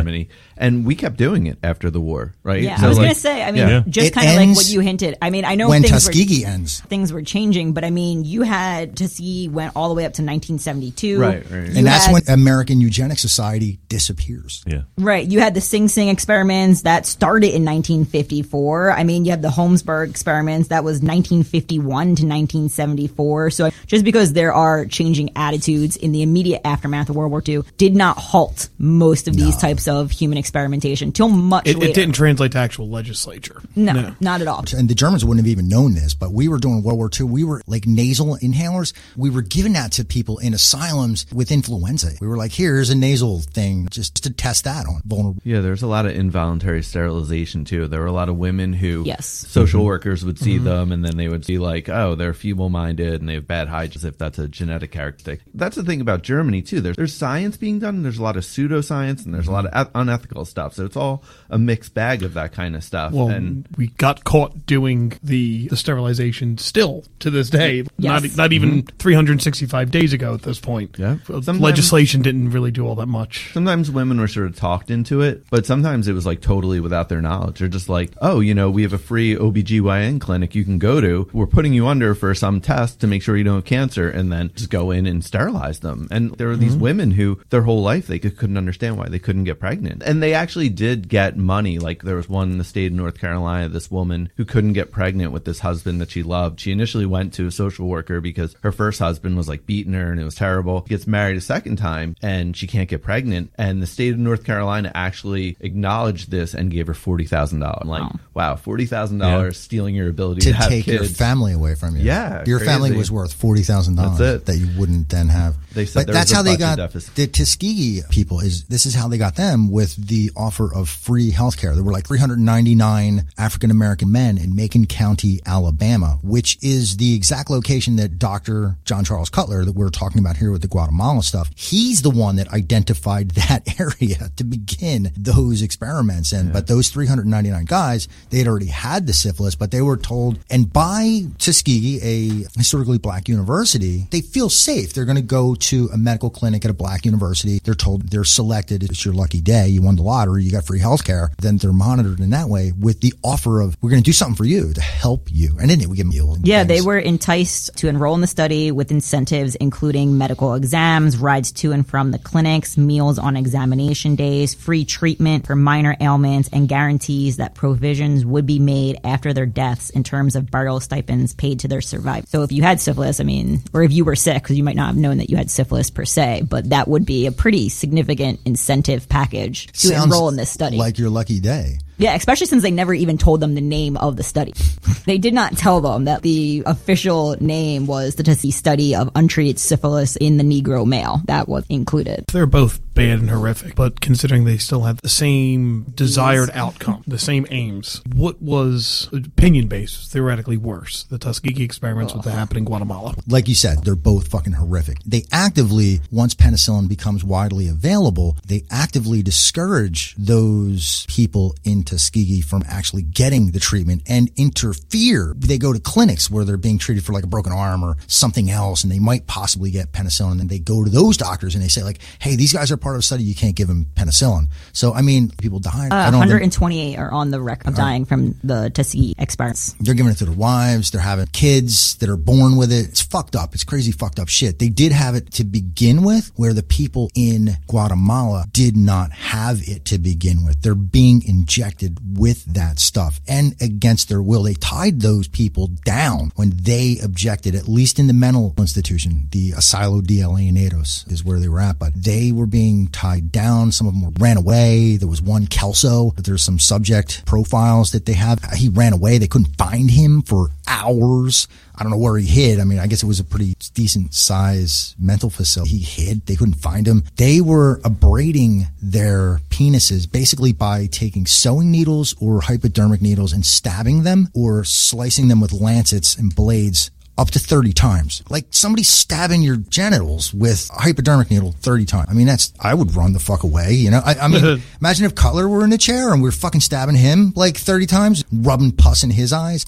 Germany, 0.57 0.77
and 0.77 0.87
we 0.87 0.95
kept 0.95 1.17
doing 1.17 1.47
it 1.47 1.59
after 1.63 1.91
the 1.91 2.01
war, 2.01 2.33
right? 2.43 2.63
Yeah, 2.63 2.77
So, 2.79 2.87
I 2.87 2.89
was 2.89 2.99
like- 2.99 3.05
gonna 3.07 3.15
say. 3.15 3.43
I 3.43 3.53
mean, 3.53 3.69
Yeah. 3.69 3.83
just 3.89 4.13
kind 4.13 4.29
of 4.29 4.37
like 4.37 4.57
what 4.57 4.69
you 4.69 4.81
hinted. 4.81 5.17
I 5.21 5.31
mean, 5.31 5.45
I 5.45 5.55
know 5.55 5.69
when 5.69 5.83
things 5.83 5.93
were, 6.07 6.13
Tuskegee 6.13 6.45
ends. 6.45 6.83
things 6.89 7.13
were 7.13 7.23
changing, 7.23 7.73
but 7.73 7.85
I 7.85 7.91
mean, 7.91 8.25
you 8.25 8.43
had 8.43 8.97
Tuskegee 8.97 9.49
went 9.49 9.73
all 9.77 9.89
the 9.89 9.95
way 9.95 10.05
up 10.05 10.15
to 10.15 10.23
1972. 10.23 11.19
Right, 11.21 11.45
right. 11.51 11.69
You 11.71 11.79
And 11.79 11.87
that's 11.87 12.09
when 12.09 12.23
American 12.29 12.81
Eugenics 12.81 13.21
Society 13.23 13.79
disappears. 13.89 14.63
Yeah. 14.67 14.83
Right. 14.99 15.27
You 15.27 15.41
had 15.41 15.55
the 15.55 15.61
Sing 15.61 15.89
Sing 15.89 16.09
experiments 16.09 16.83
that 16.83 17.07
started 17.07 17.55
in 17.55 17.65
1954. 17.65 18.93
I 18.93 19.05
mean, 19.05 19.25
you 19.25 19.31
have 19.31 19.43
the 19.43 19.51
Holmesburg 19.51 20.11
experiments 20.11 20.69
that 20.69 20.85
was 20.85 21.03
1951 21.03 22.17
to 22.17 22.27
1974. 22.27 23.51
So 23.51 23.71
just 23.87 24.05
because 24.05 24.33
there 24.33 24.53
are 24.53 24.85
changing 24.87 25.31
attitudes 25.37 25.97
in 25.97 26.13
the 26.13 26.23
immediate 26.23 26.61
aftermath 26.65 27.09
of 27.09 27.17
World 27.17 27.31
War 27.31 27.43
II 27.47 27.63
did 27.77 27.95
not 27.95 28.17
halt 28.19 28.69
most 28.79 29.29
of 29.29 29.35
these 29.37 29.57
types 29.57 29.89
of 29.89 30.11
human 30.11 30.39
experimentation 30.45 31.11
till 31.13 31.29
much 31.29 31.67
It, 31.67 31.77
later. 31.77 31.91
it 31.91 31.95
didn't 31.95 32.15
translate 32.15 32.53
to 32.53 32.59
actual 32.59 32.89
legislature. 32.89 33.63
No, 33.75 34.15
not 34.21 34.41
at 34.41 34.47
all. 34.47 34.65
and 34.77 34.89
the 34.89 34.95
Germans 34.95 35.25
wouldn't 35.25 35.45
have 35.45 35.51
even 35.51 35.69
known 35.69 35.95
this, 35.95 36.15
but 36.15 36.33
we 36.33 36.49
were 36.49 36.59
doing 36.59 36.83
World 36.83 36.99
War 36.99 37.11
II. 37.19 37.27
We 37.27 37.45
were 37.45 37.63
like 37.67 37.87
nasal 37.87 38.37
inhalers. 38.37 38.93
We 39.17 39.31
were 39.31 39.43
giving 39.43 39.73
that 39.73 39.93
to 39.93 40.05
people 40.05 40.39
in 40.39 40.55
asylums 40.55 41.27
with 41.33 41.51
influenza. 41.51 42.13
We 42.21 42.27
were 42.27 42.37
like, 42.37 42.53
here's 42.53 42.91
a 42.91 42.95
nasal 42.95 43.41
thing 43.41 43.89
just 43.91 44.23
to 44.25 44.31
test 44.31 44.65
that 44.65 44.87
on 44.87 45.01
vulnerable. 45.05 45.41
Yeah, 45.45 45.61
there's 45.61 45.83
a 45.83 45.87
lot 45.87 46.07
of 46.07 46.13
involuntary 46.15 46.83
sterilization 46.83 47.65
too. 47.65 47.89
There 47.89 48.01
were 48.01 48.07
a 48.07 48.13
lot 48.13 48.29
of 48.29 48.37
women 48.37 48.73
who 48.73 49.03
Yes. 49.07 49.27
social 49.27 49.81
mm-hmm. 49.81 49.87
workers 49.87 50.25
would 50.25 50.39
see 50.39 50.57
mm-hmm. 50.57 50.65
them 50.65 50.93
and 50.93 51.05
then 51.05 51.17
they 51.17 51.29
would 51.29 51.47
be 51.47 51.59
like, 51.59 51.89
"Oh, 51.89 52.15
they're 52.15 52.35
feeble-minded 52.35 53.21
and 53.21 53.29
they 53.29 53.35
have 53.35 53.47
bad 53.47 53.69
hygiene," 53.69 54.01
as 54.01 54.05
if 54.05 54.19
that's 54.19 54.39
a 54.39 54.49
genetic 54.49 54.91
characteristic. 54.93 55.41
That's 55.55 55.77
the 55.77 55.83
thing 55.85 56.01
about 56.01 56.23
Germany 56.23 56.63
too. 56.63 56.81
There's 56.81 56.97
there's 56.97 57.15
science 57.15 57.57
being 57.57 57.79
done. 57.79 58.03
There's 58.03 58.19
a 58.19 58.23
lot 58.23 58.37
of 58.37 58.45
pseudoscience 58.45 59.25
and 59.25 59.35
there's 59.35 59.47
a 59.47 59.53
lot 59.53 59.67
of 59.67 59.73
eth- 59.75 59.91
unethical 60.35 60.45
stuff. 60.45 60.75
So 60.75 60.85
it's 60.85 60.97
all 60.97 61.23
a 61.51 61.59
mixed 61.59 61.95
bag 61.95 62.23
of 62.23 62.35
that 62.35 62.53
kind 62.53 62.77
of 62.77 62.85
stuff. 62.85 63.13
Well, 63.13 63.29
and 63.29 63.67
we 63.77 63.89
got 63.89 64.25
caught 64.25 64.67
doing 64.67 65.19
the, 65.23 65.69
the 65.69 65.77
sterilization 65.77 66.59
still 66.59 67.05
to 67.21 67.31
this 67.31 67.51
day. 67.51 67.83
Not 67.99 68.23
Yes. 68.25 68.37
not 68.37 68.53
even 68.53 68.83
365 68.99 69.91
days 69.91 70.13
ago 70.13 70.35
at 70.35 70.43
this 70.43 70.61
point. 70.61 70.93
Mm-hmm. 70.93 71.03
Yeah. 71.03 71.13
Uh, 71.37 71.41
Sometimes- 71.41 71.61
legislation 71.61 72.23
didn't 72.23 72.51
really 72.51 72.71
do 72.71 72.87
all 72.87 72.95
that 72.97 73.07
much. 73.07 73.53
sometimes 73.53 73.91
women 73.91 74.21
were 74.21 74.29
sort 74.29 74.47
of 74.47 74.57
talked 74.57 74.91
into 74.91 75.21
it, 75.21 75.45
but 75.51 75.67
sometimes 75.67 76.09
it 76.09 76.13
was 76.13 76.27
like 76.27 76.41
totally 76.41 76.81
without 76.81 77.09
their 77.09 77.21
knowledge. 77.23 77.59
They're 77.59 77.69
just 77.69 77.89
like, 77.89 78.13
oh, 78.21 78.41
you 78.41 78.55
know, 78.55 78.71
we 78.71 78.83
have 78.83 78.93
a 78.93 78.99
free 78.99 79.35
OBGYN 79.37 80.21
clinic 80.21 80.55
you 80.55 80.65
can 80.65 80.79
go 80.79 81.01
to. 81.01 81.29
We're 81.33 81.47
putting 81.47 81.73
you 81.73 81.87
under 81.87 82.15
for 82.15 82.35
some 82.35 82.61
test 82.61 83.01
to 83.01 83.07
make 83.07 83.23
sure 83.23 83.37
you 83.37 83.45
don't 83.45 83.57
have 83.57 83.65
cancer 83.65 84.09
and 84.09 84.33
then 84.33 84.51
just 84.55 84.71
go 84.71 84.91
in 84.91 85.07
and 85.07 85.25
sterilize 85.25 85.81
them. 85.81 86.09
And 86.11 86.33
there 86.37 86.49
were 86.49 86.57
these 86.57 86.77
women 86.77 87.13
who 87.13 87.41
their 87.51 87.63
whole 87.63 87.83
life 87.83 88.07
they 88.07 88.19
could, 88.19 88.37
couldn't 88.37 88.57
understand 88.57 88.97
why 88.99 89.09
they 89.09 89.19
couldn't 89.19 89.45
get 89.45 89.61
pregnant. 89.61 90.03
And 90.03 90.23
they 90.25 90.33
actually 90.33 90.71
did 90.71 91.07
get 91.11 91.37
money. 91.37 91.79
Like 91.79 92.03
there 92.03 92.17
was 92.17 92.31
one 92.31 92.51
in 92.51 92.57
the 92.57 92.65
state 92.65 92.87
of 92.87 92.97
North 92.97 93.21
Carolina, 93.21 93.69
this 93.69 93.91
woman 93.91 94.31
who 94.37 94.47
couldn't 94.47 94.73
get 94.73 94.91
pregnant 94.91 95.33
with 95.33 95.45
this 95.45 95.59
husband 95.59 96.01
that 96.01 96.11
she 96.11 96.23
loved. 96.23 96.61
She 96.61 96.73
initially 96.73 97.05
went 97.05 97.35
to 97.35 97.47
a 97.47 97.51
social 97.51 97.87
worker 97.87 98.23
because 98.23 98.57
her 98.63 98.73
first 98.73 99.01
husband 99.01 99.37
was 99.37 99.49
like 99.51 99.67
beating 99.67 99.93
her 99.93 100.11
and 100.11 100.19
it 100.19 100.25
was 100.25 100.35
terrible. 100.35 100.81
Gets 100.81 101.07
married 101.07 101.37
a 101.37 101.43
second 101.43 101.77
time 101.77 102.17
and 102.23 102.57
she 102.57 102.67
can't 102.67 102.89
get 102.89 103.03
pregnant. 103.03 103.51
And 103.59 103.83
the 103.83 103.87
state 103.87 104.15
of 104.15 104.19
North 104.19 104.45
Carolina 104.45 104.91
actually 104.95 105.59
acknowledged 105.61 106.31
this 106.31 106.55
and 106.55 106.71
gave 106.71 106.87
her 106.87 106.95
forty 106.95 107.27
thousand 107.27 107.61
dollars. 107.61 107.87
Like, 107.87 108.03
Wow. 108.03 108.21
wow, 108.33 108.57
forty 108.57 108.87
thousand 108.87 109.19
dollars 109.19 109.59
stealing 109.59 109.95
your 109.95 110.09
ability 110.09 110.41
to, 110.41 110.53
To 110.55 110.69
take 110.71 110.87
your 110.87 111.05
family 111.05 111.53
away 111.53 111.75
from 111.75 111.97
you. 111.97 112.03
Yeah, 112.03 112.45
Your 112.47 112.61
family 112.61 112.93
was 112.97 113.11
worth 113.11 113.35
forty 113.35 113.63
thousand 113.63 113.97
dollars 113.97 114.43
that 114.45 114.57
you 114.57 114.69
wouldn't 114.81 115.11
then 115.11 115.29
have. 115.29 115.55
They 115.75 115.85
said 115.85 116.07
but 116.07 116.15
that's 116.15 116.33
how 116.33 116.41
they 116.43 116.57
got 116.57 116.77
deficit. 116.79 117.15
the 117.15 117.27
Tuskegee 117.27 118.03
people 118.09 118.41
is 118.41 118.65
this 118.65 118.87
is 118.87 118.95
how 118.95 119.09
they 119.09 119.19
got 119.19 119.37
them 119.37 119.71
with 119.71 119.95
the 119.97 120.14
offer 120.37 120.73
of 120.73 120.89
free 120.89 121.31
health 121.31 121.59
care. 121.59 121.75
There 121.75 121.85
were 121.85 121.93
like 121.93 122.07
399 122.07 123.27
African 123.39 123.71
American 123.71 124.13
men 124.13 124.39
in 124.39 124.55
Macon 124.55 124.87
County, 124.87 125.41
Alabama, 125.47 126.19
which 126.23 126.59
is 126.63 126.97
the 126.97 127.15
exact 127.15 127.51
location 127.51 127.97
that 127.97 128.19
Dr. 128.19 128.77
John 128.85 129.05
Charles 129.05 129.31
Cutler 129.31 129.65
that 129.65 129.75
we're 129.75 129.91
talking 129.91 130.21
about 130.21 130.37
here 130.37 130.51
with 130.51 130.63
the 130.63 130.69
Guatemala 130.69 131.23
stuff. 131.23 131.51
He's 131.57 132.03
the 132.03 132.11
one 132.11 132.37
that 132.37 132.49
identified 132.53 133.31
that 133.43 133.81
area 133.81 134.31
to 134.37 134.45
begin 134.45 135.13
those 135.17 135.63
experiments. 135.63 136.33
And 136.33 136.53
but 136.53 136.67
those 136.67 136.89
399 136.91 137.65
guys, 137.65 138.09
they 138.31 138.39
had 138.39 138.47
already 138.47 138.67
had 138.67 139.07
the 139.07 139.13
syphilis, 139.13 139.55
but 139.55 139.71
they 139.71 139.83
were 139.83 139.97
told 139.97 140.39
and 140.51 140.73
by 140.73 141.23
Tuskegee, 141.39 141.99
a 142.03 142.47
historically 142.57 142.99
black 142.99 143.29
university, 143.29 144.07
they 144.11 144.21
feel 144.21 144.49
safe. 144.49 144.93
They're 144.93 145.05
going 145.05 145.17
to 145.17 145.23
go 145.23 145.55
to 145.55 145.89
a 145.93 145.99
medical 145.99 146.31
clinic 146.31 146.65
at 146.65 146.71
a 146.71 146.75
black 146.75 147.05
university. 147.05 147.61
They're 147.63 147.75
told 147.75 148.11
they're 148.11 148.25
selected. 148.25 148.83
It's 148.83 149.05
your 149.05 149.15
lucky 149.15 149.41
day. 149.41 149.69
You 149.69 149.83
won 149.83 149.97
the 149.97 150.03
lottery. 150.05 150.45
You 150.45 150.53
got 150.53 150.67
free 150.67 150.79
health 150.81 151.05
care. 151.05 151.31
Then 151.39 151.57
they're 151.57 151.73
monitored 151.73 152.21
in 152.21 152.31
that 152.31 152.49
way 152.49 152.73
with 152.79 153.01
the 153.01 153.15
offer 153.23 153.61
of, 153.61 153.77
we're 153.81 153.91
going 153.91 154.03
to 154.03 154.07
do 154.07 154.13
something 154.13 154.37
for 154.37 154.45
you 154.45 154.73
to 154.73 154.81
help 154.81 155.29
you. 155.31 155.57
And 155.61 155.71
then 155.71 155.89
we 155.89 155.97
give 155.97 156.07
meals. 156.07 156.39
Yeah, 156.43 156.65
they 156.65 156.81
were 156.81 156.99
enticed 156.99 157.77
to 157.79 157.89
enroll 157.89 158.15
in 158.15 158.21
the 158.21 158.27
study 158.27 158.71
with 158.71 158.91
incentives 158.91 159.55
including 159.57 160.19
medical 160.19 160.55
exams, 160.55 161.17
rides 161.17 161.53
to 161.53 161.73
and 161.73 161.87
from 161.87 162.11
the 162.11 162.19
clinics, 162.19 162.77
meals 162.77 163.19
on 163.19 163.37
examination 163.37 164.17
days, 164.17 164.55
free 164.55 164.85
treatment 164.85 165.47
for 165.47 165.57
minor 165.57 165.97
ailments, 166.01 166.49
and 166.53 166.69
guarantees 166.69 167.39
that 167.39 167.55
provisions 167.55 168.25
would 168.25 168.47
be 168.47 168.59
made 168.59 168.99
after 169.05 169.33
their 169.33 169.47
deaths 169.47 169.91
in 169.91 170.05
terms 170.05 170.37
of 170.37 170.51
burial 170.51 170.81
stipends 170.81 171.35
paid 171.35 171.61
to 171.61 171.69
their 171.69 171.81
survivors. 171.81 172.29
So 172.31 172.43
if 172.43 172.53
you 172.53 172.63
had 172.63 172.81
syphilis, 172.81 173.21
I 173.21 173.25
mean, 173.25 173.63
or 173.73 173.83
if 173.83 173.93
you 173.93 174.05
were 174.05 174.17
sick, 174.17 174.43
because 174.43 174.57
you 174.57 174.65
might 174.65 174.77
not 174.77 174.89
have 174.89 174.97
known 174.97 175.19
that 175.19 175.31
you 175.31 175.37
had 175.37 175.51
syphilis 175.51 175.91
per 175.91 176.05
se, 176.05 176.43
but 176.49 176.71
that 176.71 176.89
would 176.89 177.07
be 177.07 177.27
a 177.27 177.33
pretty 177.33 177.69
significant 177.69 178.41
incentive 178.45 179.09
package 179.09 179.67
to 179.81 179.94
Sounds 179.95 180.13
enroll 180.15 180.29
in 180.29 180.37
this 180.37 180.51
study. 180.51 180.77
Like 180.77 180.99
your 180.99 181.11
lucky 181.11 181.41
day. 181.41 181.79
Yeah, 181.99 182.15
especially 182.15 182.47
since 182.47 182.63
they 182.63 182.71
never 182.71 182.95
even 182.95 183.19
told 183.19 183.41
them 183.41 183.55
the 183.55 183.61
name 183.61 183.97
of 183.97 184.17
the 184.17 184.23
study. 184.23 184.53
they 185.07 185.19
did 185.19 185.35
not 185.35 185.57
tell 185.57 185.81
them 185.81 186.05
that 186.05 186.23
the 186.23 186.63
official 186.67 187.37
name 187.41 187.87
was 187.87 188.17
the 188.17 188.23
Tuskegee 188.23 188.51
study 188.51 188.95
of 188.95 189.11
untreated 189.15 189.59
syphilis 189.59 190.17
in 190.17 190.37
the 190.37 190.45
Negro 190.45 190.87
male. 190.87 191.23
That 191.27 191.49
was 191.49 191.65
included. 191.69 192.25
They're 192.33 192.47
both 192.47 192.81
bad 192.95 193.21
and 193.21 193.31
horrific, 193.31 193.75
but 193.75 194.01
considering 194.01 194.45
they 194.45 194.59
still 194.59 194.83
had 194.83 194.99
the 194.99 195.09
same 195.09 195.85
desired 195.95 196.51
outcome, 196.55 197.03
the 197.07 197.19
same 197.19 197.47
aims, 197.51 198.03
what 198.15 198.41
was 198.41 199.09
opinion 199.13 199.69
based 199.69 200.11
theoretically 200.13 200.57
worse? 200.57 201.05
The 201.05 201.19
Tuskegee 201.19 201.65
experiments 201.65 202.15
with 202.15 202.25
the 202.25 202.33
happening 202.33 202.63
in 202.63 202.65
Guatemala. 202.67 203.15
like 203.29 203.49
you 203.49 203.55
said, 203.55 203.85
they're 203.85 203.95
both 203.95 204.29
fucking 204.29 204.55
horrific. 204.55 204.99
They 205.05 205.25
actively, 205.33 206.01
once 206.11 206.35
penicillin 206.35 206.89
becomes 206.89 207.25
widely 207.25 207.69
available, 207.69 208.37
they 208.47 208.65
actively 208.71 209.23
discourage 209.23 210.15
those 210.17 211.07
people 211.09 211.55
in 211.65 211.84
Tuskegee 211.85 212.41
from 212.41 212.63
actually 212.69 213.03
getting 213.03 213.51
the 213.53 213.61
treatment 213.61 214.03
and 214.09 214.31
interfere. 214.37 215.35
They 215.37 215.59
go 215.59 215.73
to 215.73 215.81
clinics 215.81 216.31
where 216.31 216.45
they're 216.45 216.57
being 216.57 216.79
treated 216.79 217.05
for 217.05 217.13
like 217.13 217.25
a 217.25 217.29
broken 217.29 217.53
arm 217.53 217.83
or 217.83 217.97
something 218.07 218.51
else, 218.51 218.83
and 218.83 218.93
they 218.93 218.99
might 218.99 219.27
possibly 219.27 219.71
get 219.71 219.93
penicillin. 219.93 220.33
And 220.33 220.41
then 220.41 220.49
they 220.49 220.59
go 220.59 220.85
to 220.85 220.91
those 220.91 221.17
doctors 221.17 221.55
and 221.55 221.63
they 221.63 221.69
say 221.69 221.83
like, 221.83 222.01
"Hey, 222.19 222.37
these 222.37 222.53
guys 222.53 222.71
are 222.73 222.77
part 222.77 222.97
of 222.97 223.01
a 223.01 223.03
study. 223.03 223.23
You 223.25 223.35
can't 223.35 223.55
give 223.57 223.69
them 223.69 223.87
penicillin." 223.95 224.49
So 224.73 224.93
I 224.95 225.03
mean, 225.03 225.31
people 225.31 225.59
died. 225.61 225.93
Uh, 225.93 225.97
I 225.97 226.11
don't 226.11 226.21
think 226.21 226.31
128 226.31 226.97
are 226.99 227.11
on 227.13 227.31
the 227.31 227.41
record 227.41 227.69
of 227.69 227.75
dying 227.75 228.05
from 228.05 228.35
the 228.43 228.71
Tuskegee 228.71 229.15
experiments. 229.19 229.75
they're 229.81 229.95
giving 229.95 230.13
it 230.13 230.19
to 230.19 230.25
their 230.25 230.35
wives. 230.35 230.91
They're 230.91 231.01
having 231.01 231.27
kids 231.27 231.97
that 231.97 232.09
are 232.09 232.17
born 232.17 232.57
with 232.57 232.73
it. 232.73 232.89
It's 232.89 233.03
fucked 233.03 233.37
up. 233.37 233.55
It's 233.55 233.65
crazy 233.65 233.93
fucked 233.93 234.19
up 234.19 234.29
shit. 234.29 234.59
They 234.59 234.69
did 234.69 234.93
have 234.93 235.15
it 235.15 235.31
to 235.33 235.45
begin 235.45 236.03
with, 236.03 236.33
where 236.37 236.53
the 236.53 236.63
people 236.63 237.11
in 237.15 237.57
Guatemala 237.67 238.47
did 238.53 238.77
not 238.77 239.13
have 239.13 239.61
it 239.69 239.85
to 239.87 239.99
begin 239.99 240.45
with. 240.45 240.63
They're 240.63 240.75
being 240.75 241.23
injected 241.27 241.74
with 242.13 242.45
that 242.47 242.79
stuff 242.79 243.21
and 243.29 243.55
against 243.61 244.09
their 244.09 244.23
will. 244.23 244.43
They 244.43 244.55
tied 244.55 245.01
those 245.01 245.29
people 245.29 245.69
down 245.85 246.33
when 246.37 246.53
they 246.55 246.99
objected, 247.03 247.55
at 247.55 247.69
least 247.69 247.99
in 247.99 248.07
the 248.07 248.13
mental 248.13 248.55
institution. 248.59 249.29
The 249.31 249.53
Asilo 249.53 250.05
de 250.05 250.21
Alienados 250.21 251.11
is 251.11 251.25
where 251.25 251.41
they 251.41 251.49
were 251.49 251.61
at, 251.61 251.79
but 251.79 251.93
they 251.95 252.33
were 252.33 252.47
being 252.47 252.89
tied 252.89 253.33
down. 253.33 253.73
Some 253.73 253.87
of 253.87 253.95
them 253.95 254.13
ran 254.19 254.37
away. 254.37 254.97
There 254.97 255.09
was 255.09 255.23
one 255.23 255.47
Kelso, 255.47 256.13
there's 256.17 256.43
some 256.43 256.59
subject 256.59 257.25
profiles 257.27 257.93
that 257.93 258.07
they 258.07 258.13
have. 258.15 258.43
He 258.55 258.69
ran 258.69 258.93
away. 258.93 259.19
They 259.19 259.27
couldn't 259.27 259.57
find 259.57 259.91
him 259.91 260.23
for 260.23 260.51
hours. 260.67 261.49
I 261.77 261.83
don't 261.83 261.91
know 261.91 261.99
where 261.99 262.17
he 262.17 262.27
hid. 262.27 262.61
I 262.61 262.65
mean, 262.65 262.79
I 262.79 262.87
guess 262.87 263.03
it 263.03 263.07
was 263.07 263.21
a 263.21 263.25
pretty 263.25 263.57
decent 263.75 264.15
size 264.15 264.95
mental 264.99 265.31
facility. 265.31 265.79
He 265.79 266.05
hid. 266.05 266.27
They 266.27 266.37
couldn't 266.37 266.55
find 266.55 266.87
him. 266.87 267.05
They 267.17 267.41
were 267.41 267.81
abrading 267.85 268.67
their 268.81 269.41
penises 269.51 270.11
basically 270.11 270.53
by 270.53 270.87
taking 270.87 271.27
sewing 271.27 271.71
needles 271.71 272.15
or 272.21 272.43
hypodermic 272.43 273.03
needles 273.03 273.33
and 273.33 273.45
stabbing 273.45 274.05
them 274.05 274.29
or 274.35 274.65
slicing 274.65 275.29
them 275.29 275.41
with 275.41 275.53
lancets 275.53 276.17
and 276.17 276.35
blades 276.35 276.91
up 277.17 277.31
to 277.31 277.39
30 277.39 277.73
times. 277.73 278.23
Like 278.29 278.47
somebody 278.51 278.83
stabbing 278.83 279.43
your 279.43 279.57
genitals 279.57 280.35
with 280.35 280.69
a 280.77 280.81
hypodermic 280.81 281.31
needle 281.31 281.53
30 281.53 281.85
times. 281.85 282.09
I 282.11 282.13
mean, 282.13 282.27
that's, 282.27 282.53
I 282.59 282.75
would 282.75 282.95
run 282.95 283.13
the 283.13 283.21
fuck 283.21 283.45
away, 283.45 283.73
you 283.73 283.91
know? 283.91 284.01
I, 284.05 284.15
I 284.15 284.29
mean, 284.29 284.63
imagine 284.81 285.07
if 285.07 285.15
Cutler 285.15 285.49
were 285.49 285.65
in 285.65 285.73
a 285.73 285.79
chair 285.79 286.13
and 286.13 286.23
we 286.23 286.29
are 286.29 286.33
fucking 286.33 286.61
stabbing 286.61 286.97
him 286.97 287.33
like 287.37 287.57
30 287.57 287.87
times, 287.87 288.25
rubbing 288.33 288.73
pus 288.73 289.05
in 289.05 289.11
his 289.11 289.33
eyes. 289.33 289.65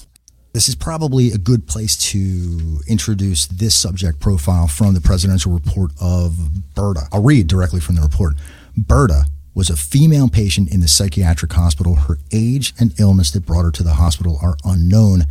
This 0.57 0.71
is 0.71 0.75
probably 0.75 1.33
a 1.33 1.37
good 1.37 1.67
place 1.67 1.97
to 2.13 2.81
introduce 2.89 3.45
this 3.45 3.75
subject 3.75 4.21
profile 4.21 4.67
from 4.67 4.95
the 4.95 5.03
presidential 5.03 5.53
report 5.53 5.91
of 6.01 6.75
Berta. 6.75 7.09
I'll 7.13 7.23
read 7.23 7.47
directly 7.47 7.79
from 7.79 7.97
the 7.97 8.01
report. 8.01 8.37
Berta 8.75 9.27
was 9.55 9.69
a 9.69 9.77
female 9.77 10.31
patient 10.31 10.73
in 10.73 10.81
the 10.81 10.89
psychiatric 10.89 11.53
hospital. 11.53 11.97
Her 11.97 12.17
age 12.33 12.73
and 12.81 12.99
illness 12.99 13.31
that 13.33 13.45
brought 13.45 13.65
her 13.65 13.71
to 13.73 13.83
the 13.83 13.97
hospital 13.97 14.39
are 14.41 14.57
unknown. 14.65 15.25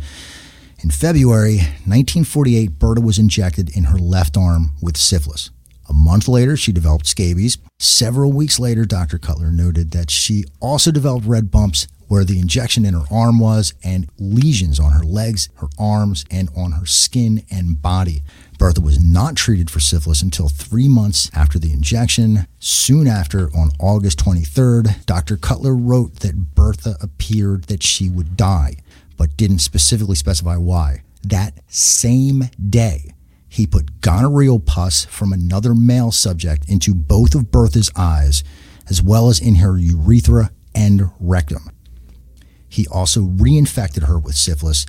In 0.84 0.90
February 0.90 1.56
1948, 1.56 2.78
Berta 2.78 3.00
was 3.00 3.18
injected 3.18 3.76
in 3.76 3.82
her 3.82 3.98
left 3.98 4.36
arm 4.36 4.74
with 4.80 4.96
syphilis. 4.96 5.50
A 5.88 5.92
month 5.92 6.28
later, 6.28 6.56
she 6.56 6.70
developed 6.70 7.06
scabies. 7.06 7.58
Several 7.80 8.32
weeks 8.32 8.60
later, 8.60 8.84
Dr. 8.84 9.18
Cutler 9.18 9.50
noted 9.50 9.90
that 9.90 10.08
she 10.08 10.44
also 10.60 10.92
developed 10.92 11.26
red 11.26 11.50
bumps 11.50 11.88
where 12.08 12.24
the 12.24 12.38
injection 12.38 12.84
in 12.84 12.94
her 12.94 13.04
arm 13.10 13.38
was 13.38 13.74
and 13.82 14.08
lesions 14.18 14.78
on 14.78 14.92
her 14.92 15.04
legs, 15.04 15.48
her 15.56 15.68
arms, 15.78 16.24
and 16.30 16.48
on 16.56 16.72
her 16.72 16.86
skin 16.86 17.42
and 17.50 17.80
body. 17.80 18.22
Bertha 18.58 18.80
was 18.80 19.02
not 19.02 19.36
treated 19.36 19.70
for 19.70 19.80
syphilis 19.80 20.22
until 20.22 20.48
three 20.48 20.88
months 20.88 21.30
after 21.34 21.58
the 21.58 21.72
injection. 21.72 22.46
Soon 22.58 23.06
after, 23.06 23.48
on 23.56 23.70
August 23.78 24.18
23rd, 24.18 25.04
Dr. 25.04 25.36
Cutler 25.36 25.74
wrote 25.74 26.20
that 26.20 26.54
Bertha 26.54 26.96
appeared 27.00 27.64
that 27.64 27.82
she 27.82 28.08
would 28.08 28.36
die, 28.36 28.76
but 29.16 29.36
didn't 29.36 29.58
specifically 29.58 30.16
specify 30.16 30.56
why. 30.56 31.02
That 31.22 31.54
same 31.68 32.44
day, 32.70 33.12
he 33.48 33.66
put 33.66 34.00
gonorrheal 34.00 34.64
pus 34.64 35.04
from 35.06 35.32
another 35.32 35.74
male 35.74 36.12
subject 36.12 36.68
into 36.68 36.94
both 36.94 37.34
of 37.34 37.50
Bertha's 37.50 37.90
eyes, 37.96 38.44
as 38.88 39.02
well 39.02 39.28
as 39.28 39.40
in 39.40 39.56
her 39.56 39.78
urethra 39.78 40.50
and 40.74 41.10
rectum. 41.18 41.70
He 42.68 42.86
also 42.88 43.22
reinfected 43.22 44.06
her 44.06 44.18
with 44.18 44.34
syphilis. 44.34 44.86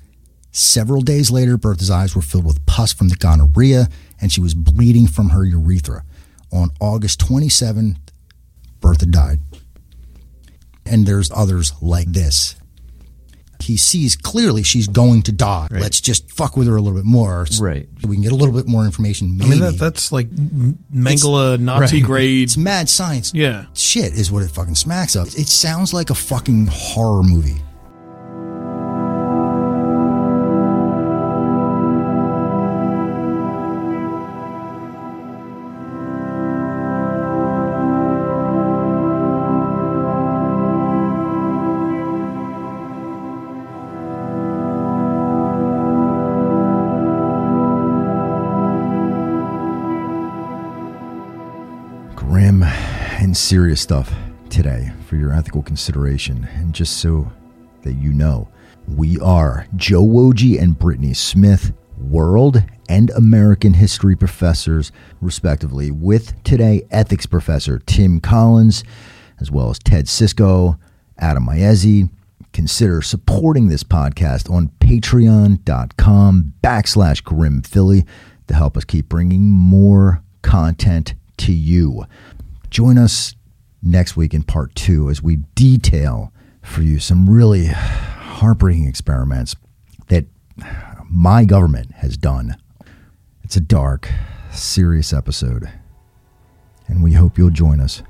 Several 0.51 1.01
days 1.01 1.29
later, 1.29 1.57
Bertha's 1.57 1.91
eyes 1.91 2.15
were 2.15 2.21
filled 2.21 2.45
with 2.45 2.65
pus 2.65 2.93
from 2.93 3.09
the 3.09 3.15
gonorrhea, 3.15 3.87
and 4.19 4.31
she 4.31 4.41
was 4.41 4.53
bleeding 4.53 5.07
from 5.07 5.29
her 5.29 5.45
urethra. 5.45 6.03
On 6.51 6.69
August 6.79 7.19
27th, 7.19 7.97
Bertha 8.79 9.05
died. 9.05 9.39
And 10.85 11.05
there's 11.05 11.29
others 11.31 11.73
like 11.81 12.11
this 12.11 12.55
he 13.61 13.77
sees 13.77 14.15
clearly 14.15 14.63
she's 14.63 14.87
going 14.87 15.21
to 15.23 15.31
die. 15.31 15.67
Right. 15.71 15.81
Let's 15.81 15.99
just 15.99 16.31
fuck 16.31 16.57
with 16.57 16.67
her 16.67 16.75
a 16.75 16.81
little 16.81 16.97
bit 16.97 17.05
more. 17.05 17.45
Right. 17.59 17.87
we 18.03 18.15
can 18.15 18.23
get 18.23 18.31
a 18.31 18.35
little 18.35 18.53
bit 18.53 18.67
more 18.67 18.85
information. 18.85 19.37
Maybe. 19.37 19.45
I 19.45 19.49
mean, 19.49 19.59
that, 19.61 19.73
that's 19.73 20.11
like 20.11 20.29
Mengele 20.29 21.55
it's, 21.55 21.63
Nazi 21.63 21.97
right. 21.97 22.05
grade. 22.05 22.43
It's 22.43 22.57
mad 22.57 22.89
science. 22.89 23.33
Yeah. 23.33 23.65
Shit 23.73 24.13
is 24.13 24.31
what 24.31 24.43
it 24.43 24.51
fucking 24.51 24.75
smacks 24.75 25.15
of. 25.15 25.27
It 25.27 25.47
sounds 25.47 25.93
like 25.93 26.09
a 26.09 26.15
fucking 26.15 26.67
horror 26.71 27.23
movie. 27.23 27.61
Serious 53.37 53.79
stuff 53.79 54.11
today 54.49 54.91
for 55.05 55.15
your 55.15 55.31
ethical 55.31 55.61
consideration. 55.61 56.47
And 56.55 56.73
just 56.73 56.97
so 56.97 57.31
that 57.83 57.93
you 57.93 58.11
know, 58.11 58.49
we 58.87 59.19
are 59.19 59.67
Joe 59.75 60.03
Woji 60.03 60.59
and 60.59 60.77
Brittany 60.77 61.13
Smith, 61.13 61.71
world 61.97 62.63
and 62.89 63.11
American 63.11 63.73
history 63.73 64.15
professors, 64.15 64.91
respectively, 65.21 65.91
with 65.91 66.41
today 66.43 66.81
ethics 66.89 67.25
professor 67.25 67.79
Tim 67.85 68.19
Collins, 68.19 68.83
as 69.39 69.51
well 69.51 69.69
as 69.69 69.77
Ted 69.79 70.09
Cisco, 70.09 70.79
Adam 71.19 71.45
Maezzi. 71.45 72.09
Consider 72.53 73.03
supporting 73.03 73.67
this 73.67 73.83
podcast 73.83 74.49
on 74.49 74.69
patreon.com 74.79 76.53
backslash 76.63 77.23
grim 77.23 77.61
Philly 77.61 78.03
to 78.47 78.55
help 78.55 78.75
us 78.75 78.83
keep 78.83 79.07
bringing 79.07 79.51
more 79.51 80.23
content 80.41 81.13
to 81.37 81.51
you. 81.51 82.03
Join 82.69 82.97
us 82.97 83.35
next 83.81 84.17
week 84.17 84.33
in 84.33 84.43
part 84.43 84.75
two 84.75 85.09
as 85.09 85.21
we 85.21 85.37
detail 85.55 86.31
for 86.61 86.81
you 86.81 86.99
some 86.99 87.29
really 87.29 87.67
heartbreaking 87.67 88.87
experiments 88.87 89.55
that 90.07 90.25
my 91.09 91.45
government 91.45 91.91
has 91.95 92.17
done. 92.17 92.57
It's 93.43 93.55
a 93.55 93.61
dark, 93.61 94.09
serious 94.51 95.13
episode, 95.13 95.71
and 96.87 97.03
we 97.03 97.13
hope 97.13 97.37
you'll 97.37 97.49
join 97.49 97.79
us. 97.79 98.03